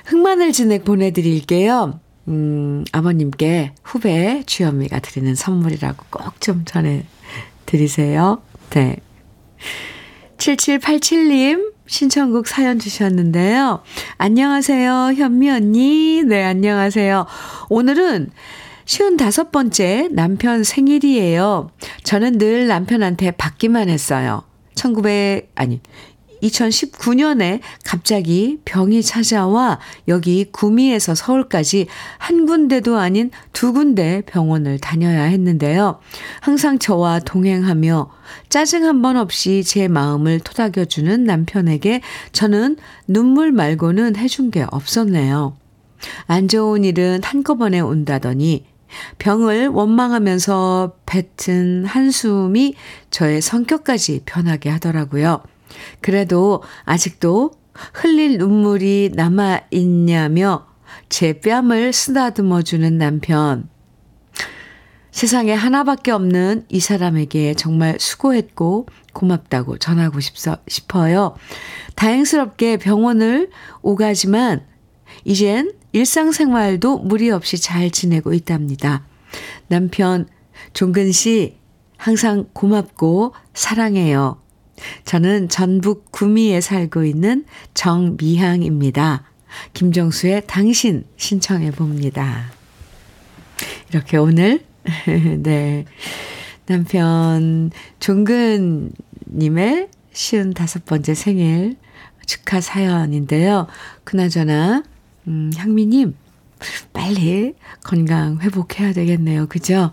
흑마늘 0.05 0.51
진액 0.51 0.83
보내드릴게요. 0.83 2.01
음, 2.27 2.83
아버님께 2.91 3.73
후배 3.83 4.43
주현미가 4.45 4.99
드리는 4.99 5.33
선물이라고 5.33 6.05
꼭 6.09 6.41
좀 6.41 6.65
전해드리세요. 6.65 8.41
네. 8.71 8.97
7787님, 10.37 11.73
신청곡 11.87 12.47
사연 12.47 12.79
주셨는데요. 12.79 13.81
안녕하세요, 14.17 15.13
현미 15.15 15.49
언니. 15.49 16.23
네, 16.23 16.43
안녕하세요. 16.43 17.25
오늘은 17.69 18.29
쉬운 18.85 19.17
다섯 19.17 19.51
번째 19.51 20.07
남편 20.11 20.63
생일이에요. 20.63 21.71
저는 22.03 22.37
늘 22.37 22.67
남편한테 22.67 23.31
받기만 23.31 23.89
했어요. 23.89 24.43
1900, 24.75 25.51
아니, 25.55 25.81
2019년에 26.47 27.59
갑자기 27.83 28.59
병이 28.65 29.03
찾아와 29.03 29.79
여기 30.07 30.45
구미에서 30.51 31.15
서울까지 31.15 31.87
한 32.17 32.45
군데도 32.45 32.97
아닌 32.97 33.31
두 33.53 33.73
군데 33.73 34.21
병원을 34.25 34.79
다녀야 34.79 35.23
했는데요. 35.23 35.99
항상 36.41 36.79
저와 36.79 37.19
동행하며 37.19 38.11
짜증 38.49 38.85
한 38.85 39.01
번 39.01 39.15
없이 39.15 39.63
제 39.63 39.87
마음을 39.87 40.39
토닥여주는 40.39 41.23
남편에게 41.23 42.01
저는 42.31 42.77
눈물 43.07 43.51
말고는 43.51 44.15
해준 44.15 44.49
게 44.49 44.65
없었네요. 44.69 45.55
안 46.25 46.47
좋은 46.47 46.83
일은 46.83 47.21
한꺼번에 47.23 47.79
온다더니 47.79 48.65
병을 49.19 49.67
원망하면서 49.67 50.93
뱉은 51.05 51.85
한숨이 51.85 52.73
저의 53.11 53.41
성격까지 53.41 54.21
변하게 54.25 54.69
하더라고요. 54.69 55.43
그래도 56.01 56.63
아직도 56.85 57.51
흘릴 57.93 58.37
눈물이 58.37 59.11
남아있냐며 59.13 60.67
제 61.09 61.39
뺨을 61.39 61.93
쓰다듬어주는 61.93 62.97
남편. 62.97 63.69
세상에 65.11 65.53
하나밖에 65.53 66.11
없는 66.11 66.65
이 66.69 66.79
사람에게 66.79 67.55
정말 67.55 67.97
수고했고 67.99 68.87
고맙다고 69.13 69.79
전하고 69.79 70.19
싶어요. 70.67 71.35
다행스럽게 71.95 72.77
병원을 72.77 73.49
오가지만 73.81 74.63
이젠 75.25 75.73
일상생활도 75.91 76.99
무리 76.99 77.31
없이 77.31 77.57
잘 77.59 77.89
지내고 77.89 78.33
있답니다. 78.33 79.05
남편 79.67 80.27
종근 80.73 81.11
씨 81.11 81.57
항상 81.97 82.45
고맙고 82.53 83.33
사랑해요. 83.53 84.39
저는 85.05 85.49
전북 85.49 86.11
구미에 86.11 86.61
살고 86.61 87.03
있는 87.03 87.45
정미향입니다. 87.73 89.23
김정수의 89.73 90.43
당신 90.47 91.05
신청해 91.17 91.71
봅니다. 91.71 92.51
이렇게 93.89 94.17
오늘 94.17 94.63
네 95.43 95.85
남편 96.65 97.71
종근님의 97.99 99.89
쉬운 100.13 100.53
다섯 100.53 100.85
번째 100.85 101.13
생일 101.13 101.77
축하 102.25 102.59
사연인데요. 102.59 103.67
그나저나 104.03 104.83
음, 105.27 105.51
향미님, 105.55 106.15
빨리 106.93 107.55
건강 107.83 108.39
회복해야 108.39 108.93
되겠네요. 108.93 109.47
그죠? 109.47 109.91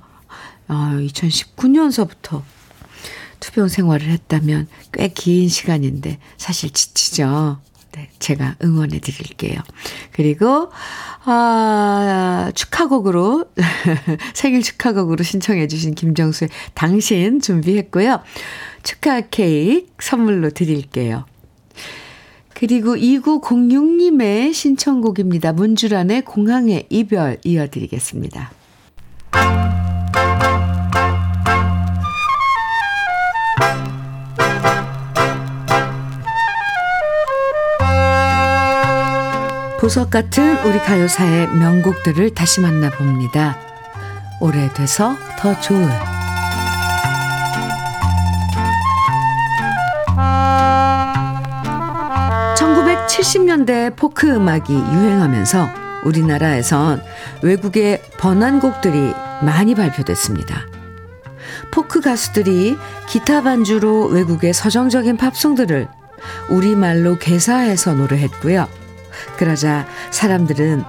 어, 0.68 0.74
2019년서부터 0.74 2.42
투병 3.44 3.68
생활을 3.68 4.08
했다면 4.08 4.68
꽤 4.92 5.08
긴 5.08 5.48
시간인데 5.48 6.18
사실 6.38 6.70
지치죠. 6.70 7.58
네, 7.92 8.08
제가 8.18 8.56
응원해 8.64 8.98
드릴게요. 8.98 9.60
그리고, 10.12 10.72
아, 11.24 12.50
축하곡으로, 12.54 13.44
생일 14.34 14.62
축하곡으로 14.62 15.22
신청해 15.22 15.68
주신 15.68 15.94
김정수의 15.94 16.48
당신 16.72 17.40
준비했고요. 17.40 18.20
축하 18.82 19.20
케이크 19.20 19.86
선물로 20.00 20.50
드릴게요. 20.50 21.26
그리고 22.54 22.96
2906님의 22.96 24.54
신청곡입니다. 24.54 25.52
문주란의 25.52 26.22
공항의 26.22 26.86
이별 26.88 27.38
이어드리겠습니다. 27.44 28.50
보석 39.84 40.08
같은 40.08 40.56
우리 40.64 40.78
가요사의 40.78 41.48
명곡들을 41.48 42.30
다시 42.30 42.62
만나봅니다. 42.62 43.58
오래돼서 44.40 45.14
더 45.38 45.60
좋은 45.60 45.86
70년대 53.08 53.94
포크 53.94 54.26
음악이 54.26 54.72
유행하면서 54.72 55.68
우리나라에선 56.04 57.02
외국의 57.42 58.00
번안곡들이 58.16 59.12
많이 59.42 59.74
발표됐습니다. 59.74 60.62
포크 61.70 62.00
가수들이 62.00 62.78
기타 63.06 63.42
반주로 63.42 64.06
외국의 64.06 64.54
서정적인 64.54 65.18
팝송들을 65.18 65.88
우리말로 66.48 67.18
개사해서 67.18 67.92
노래했고요. 67.92 68.83
그러자 69.36 69.86
사람들은 70.10 70.82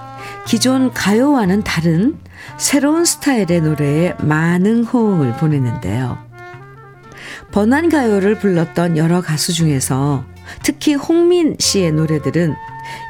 기존 0.46 0.92
가요와는 0.92 1.62
다른 1.62 2.18
새로운 2.56 3.04
스타일의 3.04 3.60
노래에 3.62 4.14
많은 4.20 4.84
호응을 4.84 5.36
보냈는데요. 5.36 6.18
번안 7.52 7.88
가요를 7.88 8.38
불렀던 8.38 8.96
여러 8.96 9.20
가수 9.20 9.52
중에서 9.52 10.24
특히 10.62 10.94
홍민 10.94 11.56
씨의 11.58 11.92
노래들은 11.92 12.54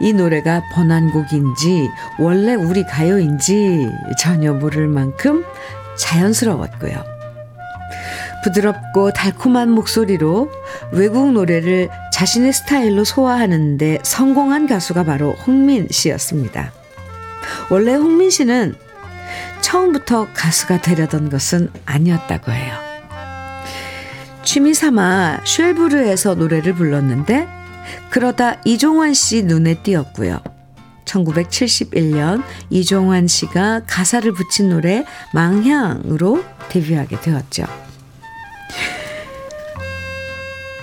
이 0.00 0.12
노래가 0.12 0.62
번안곡인지 0.72 1.88
원래 2.18 2.54
우리 2.54 2.84
가요인지 2.84 3.90
전혀 4.18 4.52
모를 4.52 4.88
만큼 4.88 5.44
자연스러웠고요. 5.96 7.15
부드럽고 8.46 9.10
달콤한 9.10 9.70
목소리로 9.70 10.50
외국 10.92 11.32
노래를 11.32 11.88
자신의 12.12 12.52
스타일로 12.52 13.04
소화하는데 13.04 13.98
성공한 14.02 14.68
가수가 14.68 15.04
바로 15.04 15.32
홍민 15.32 15.88
씨였습니다. 15.90 16.72
원래 17.70 17.94
홍민 17.94 18.30
씨는 18.30 18.76
처음부터 19.60 20.28
가수가 20.32 20.80
되려던 20.80 21.28
것은 21.28 21.70
아니었다고 21.86 22.52
해요. 22.52 22.74
취미 24.44 24.74
삼아 24.74 25.40
쉘브르에서 25.44 26.36
노래를 26.36 26.74
불렀는데 26.74 27.48
그러다 28.10 28.60
이종환 28.64 29.12
씨 29.14 29.42
눈에 29.42 29.82
띄었고요. 29.82 30.40
1971년 31.04 32.44
이종환 32.70 33.26
씨가 33.26 33.82
가사를 33.86 34.32
붙인 34.32 34.68
노래 34.68 35.04
망향으로 35.32 36.44
데뷔하게 36.68 37.20
되었죠. 37.20 37.85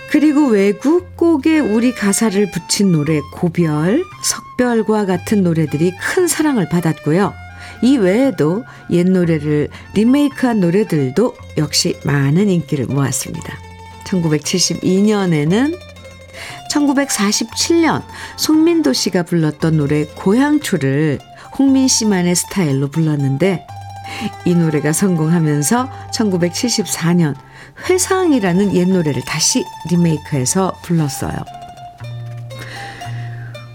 그리고 0.09 0.45
외국 0.45 1.17
곡에 1.17 1.57
우리 1.57 1.91
가사를 1.91 2.51
붙인 2.51 2.91
노래 2.91 3.19
고별, 3.33 4.03
석별과 4.23 5.07
같은 5.07 5.41
노래들이 5.41 5.91
큰 5.99 6.27
사랑을 6.27 6.69
받았고요. 6.69 7.33
이 7.81 7.97
외에도 7.97 8.63
옛 8.91 9.09
노래를 9.09 9.69
리메이크한 9.95 10.59
노래들도 10.59 11.35
역시 11.57 11.99
많은 12.05 12.47
인기를 12.47 12.85
모았습니다. 12.85 13.57
1972년에는 14.05 15.77
1947년 16.71 18.03
송민도 18.37 18.93
씨가 18.93 19.23
불렀던 19.23 19.77
노래 19.77 20.05
고향초를 20.05 21.19
홍민 21.57 21.87
씨만의 21.87 22.35
스타일로 22.35 22.89
불렀는데 22.89 23.65
이 24.45 24.55
노래가 24.55 24.93
성공하면서 24.93 25.89
1974년 26.13 27.35
회상이라는 27.89 28.75
옛 28.75 28.87
노래를 28.87 29.21
다시 29.23 29.63
리메이크해서 29.89 30.73
불렀어요. 30.83 31.35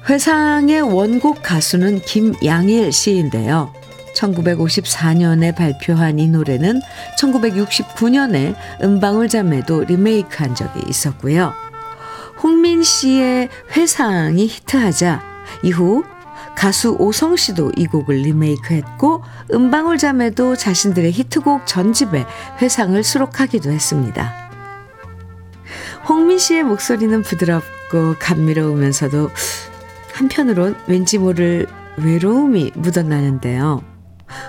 회상의 0.08 0.80
원곡 0.80 1.42
가수는 1.42 2.00
김양일 2.00 2.92
씨인데요. 2.92 3.72
1954년에 4.14 5.54
발표한 5.54 6.18
이 6.18 6.26
노래는 6.28 6.80
1969년에 7.18 8.54
은방울 8.82 9.28
자매도 9.28 9.84
리메이크한 9.84 10.54
적이 10.54 10.80
있었고요. 10.88 11.52
홍민 12.42 12.82
씨의 12.82 13.48
회상이 13.76 14.46
히트하자 14.46 15.22
이후 15.62 16.04
가수 16.58 16.96
오성 16.98 17.36
씨도 17.36 17.70
이 17.76 17.86
곡을 17.86 18.16
리메이크했고 18.16 19.22
은방울 19.54 19.96
자매도 19.96 20.56
자신들의 20.56 21.12
히트곡 21.12 21.68
전집에 21.68 22.26
회상을 22.60 23.00
수록하기도 23.00 23.70
했습니다. 23.70 24.34
홍민 26.08 26.36
씨의 26.36 26.64
목소리는 26.64 27.22
부드럽고 27.22 28.16
감미로우면서도 28.18 29.30
한편으론 30.14 30.74
왠지 30.88 31.18
모를 31.18 31.68
외로움이 31.96 32.72
묻어나는데요. 32.74 33.84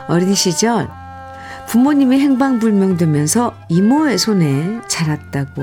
어린 0.07 0.33
시절 0.33 0.89
부모님이 1.67 2.21
행방불명되면서 2.21 3.53
이모의 3.69 4.17
손에 4.17 4.81
자랐다고 4.87 5.61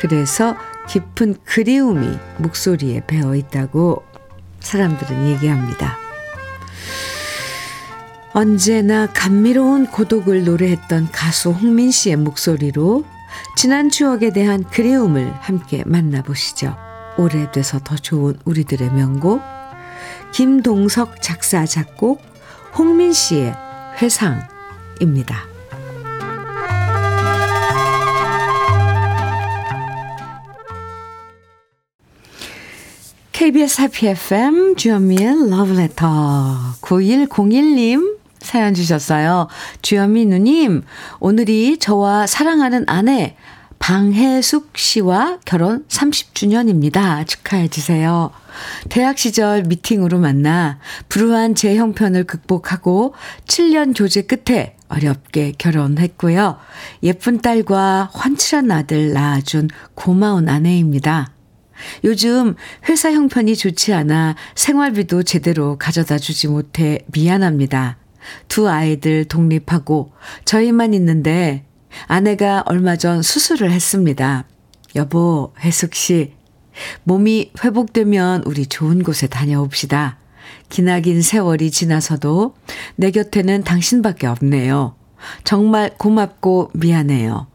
그래서 0.00 0.54
깊은 0.88 1.38
그리움이 1.44 2.16
목소리에 2.38 3.02
배어 3.08 3.34
있다고 3.34 4.13
사람들은 4.64 5.28
얘기합니다. 5.28 5.98
언제나 8.32 9.06
감미로운 9.06 9.86
고독을 9.86 10.44
노래했던 10.44 11.10
가수 11.12 11.50
홍민 11.50 11.92
씨의 11.92 12.16
목소리로 12.16 13.04
지난 13.56 13.90
추억에 13.90 14.30
대한 14.30 14.64
그리움을 14.64 15.32
함께 15.38 15.84
만나보시죠. 15.86 16.76
오래돼서 17.16 17.78
더 17.78 17.94
좋은 17.94 18.36
우리들의 18.44 18.90
명곡 18.90 19.40
김동석 20.32 21.22
작사 21.22 21.64
작곡 21.64 22.20
홍민 22.76 23.12
씨의 23.12 23.54
회상입니다. 24.02 25.53
KBS 33.44 33.82
해피 33.82 34.06
FM 34.06 34.74
주현미의 34.74 35.50
러브레터 35.50 36.76
9101님 36.80 38.16
사연 38.38 38.72
주셨어요. 38.72 39.48
주현미 39.82 40.24
누님, 40.24 40.82
오늘이 41.20 41.76
저와 41.76 42.26
사랑하는 42.26 42.84
아내 42.86 43.36
방혜숙 43.78 44.78
씨와 44.78 45.40
결혼 45.44 45.84
30주년입니다. 45.88 47.26
축하해 47.26 47.68
주세요. 47.68 48.30
대학 48.88 49.18
시절 49.18 49.64
미팅으로 49.64 50.18
만나 50.20 50.78
불우한 51.10 51.54
제 51.54 51.76
형편을 51.76 52.24
극복하고 52.24 53.12
7년 53.46 53.92
교제 53.94 54.22
끝에 54.22 54.74
어렵게 54.88 55.52
결혼했고요. 55.58 56.56
예쁜 57.02 57.42
딸과 57.42 58.04
훤칠한 58.14 58.70
아들 58.70 59.12
낳아준 59.12 59.68
고마운 59.94 60.48
아내입니다. 60.48 61.33
요즘 62.04 62.54
회사 62.88 63.12
형편이 63.12 63.56
좋지 63.56 63.92
않아 63.92 64.36
생활비도 64.54 65.22
제대로 65.22 65.76
가져다 65.78 66.18
주지 66.18 66.48
못해 66.48 66.98
미안합니다. 67.12 67.98
두 68.48 68.68
아이들 68.68 69.24
독립하고 69.24 70.12
저희만 70.44 70.94
있는데 70.94 71.64
아내가 72.06 72.62
얼마 72.66 72.96
전 72.96 73.22
수술을 73.22 73.70
했습니다. 73.70 74.46
여보, 74.96 75.52
혜숙 75.60 75.94
씨, 75.94 76.32
몸이 77.04 77.52
회복되면 77.62 78.44
우리 78.46 78.66
좋은 78.66 79.02
곳에 79.02 79.26
다녀옵시다. 79.26 80.18
기나긴 80.68 81.22
세월이 81.22 81.70
지나서도 81.70 82.54
내 82.96 83.10
곁에는 83.10 83.62
당신밖에 83.64 84.26
없네요. 84.26 84.96
정말 85.44 85.94
고맙고 85.96 86.70
미안해요. 86.74 87.46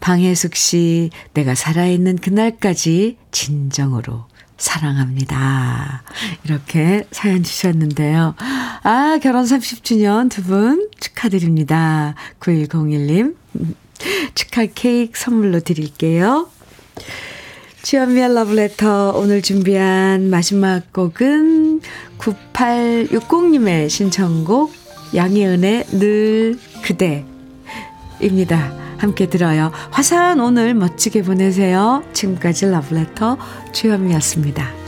방혜숙 0.00 0.54
씨, 0.56 1.10
내가 1.34 1.54
살아있는 1.54 2.16
그날까지 2.16 3.16
진정으로 3.30 4.26
사랑합니다. 4.56 6.02
이렇게 6.44 7.06
사연 7.12 7.42
주셨는데요. 7.42 8.34
아, 8.82 9.18
결혼 9.22 9.44
30주년 9.44 10.30
두 10.30 10.42
분 10.42 10.88
축하드립니다. 11.00 12.14
9101님. 12.40 13.36
축하 14.34 14.66
케이크 14.66 15.18
선물로 15.18 15.60
드릴게요. 15.60 16.48
주연미의 17.82 18.34
러브레터 18.34 19.12
오늘 19.16 19.40
준비한 19.42 20.28
마지막 20.30 20.92
곡은 20.92 21.80
9860님의 22.18 23.88
신청곡 23.88 24.72
양혜은의 25.14 25.86
늘 25.92 26.58
그대입니다. 28.18 28.87
함께 28.98 29.28
들어요. 29.28 29.70
화사한 29.90 30.40
오늘 30.40 30.74
멋지게 30.74 31.22
보내세요. 31.22 32.02
지금까지 32.12 32.66
러브레터 32.66 33.38
주현미였습니다. 33.72 34.87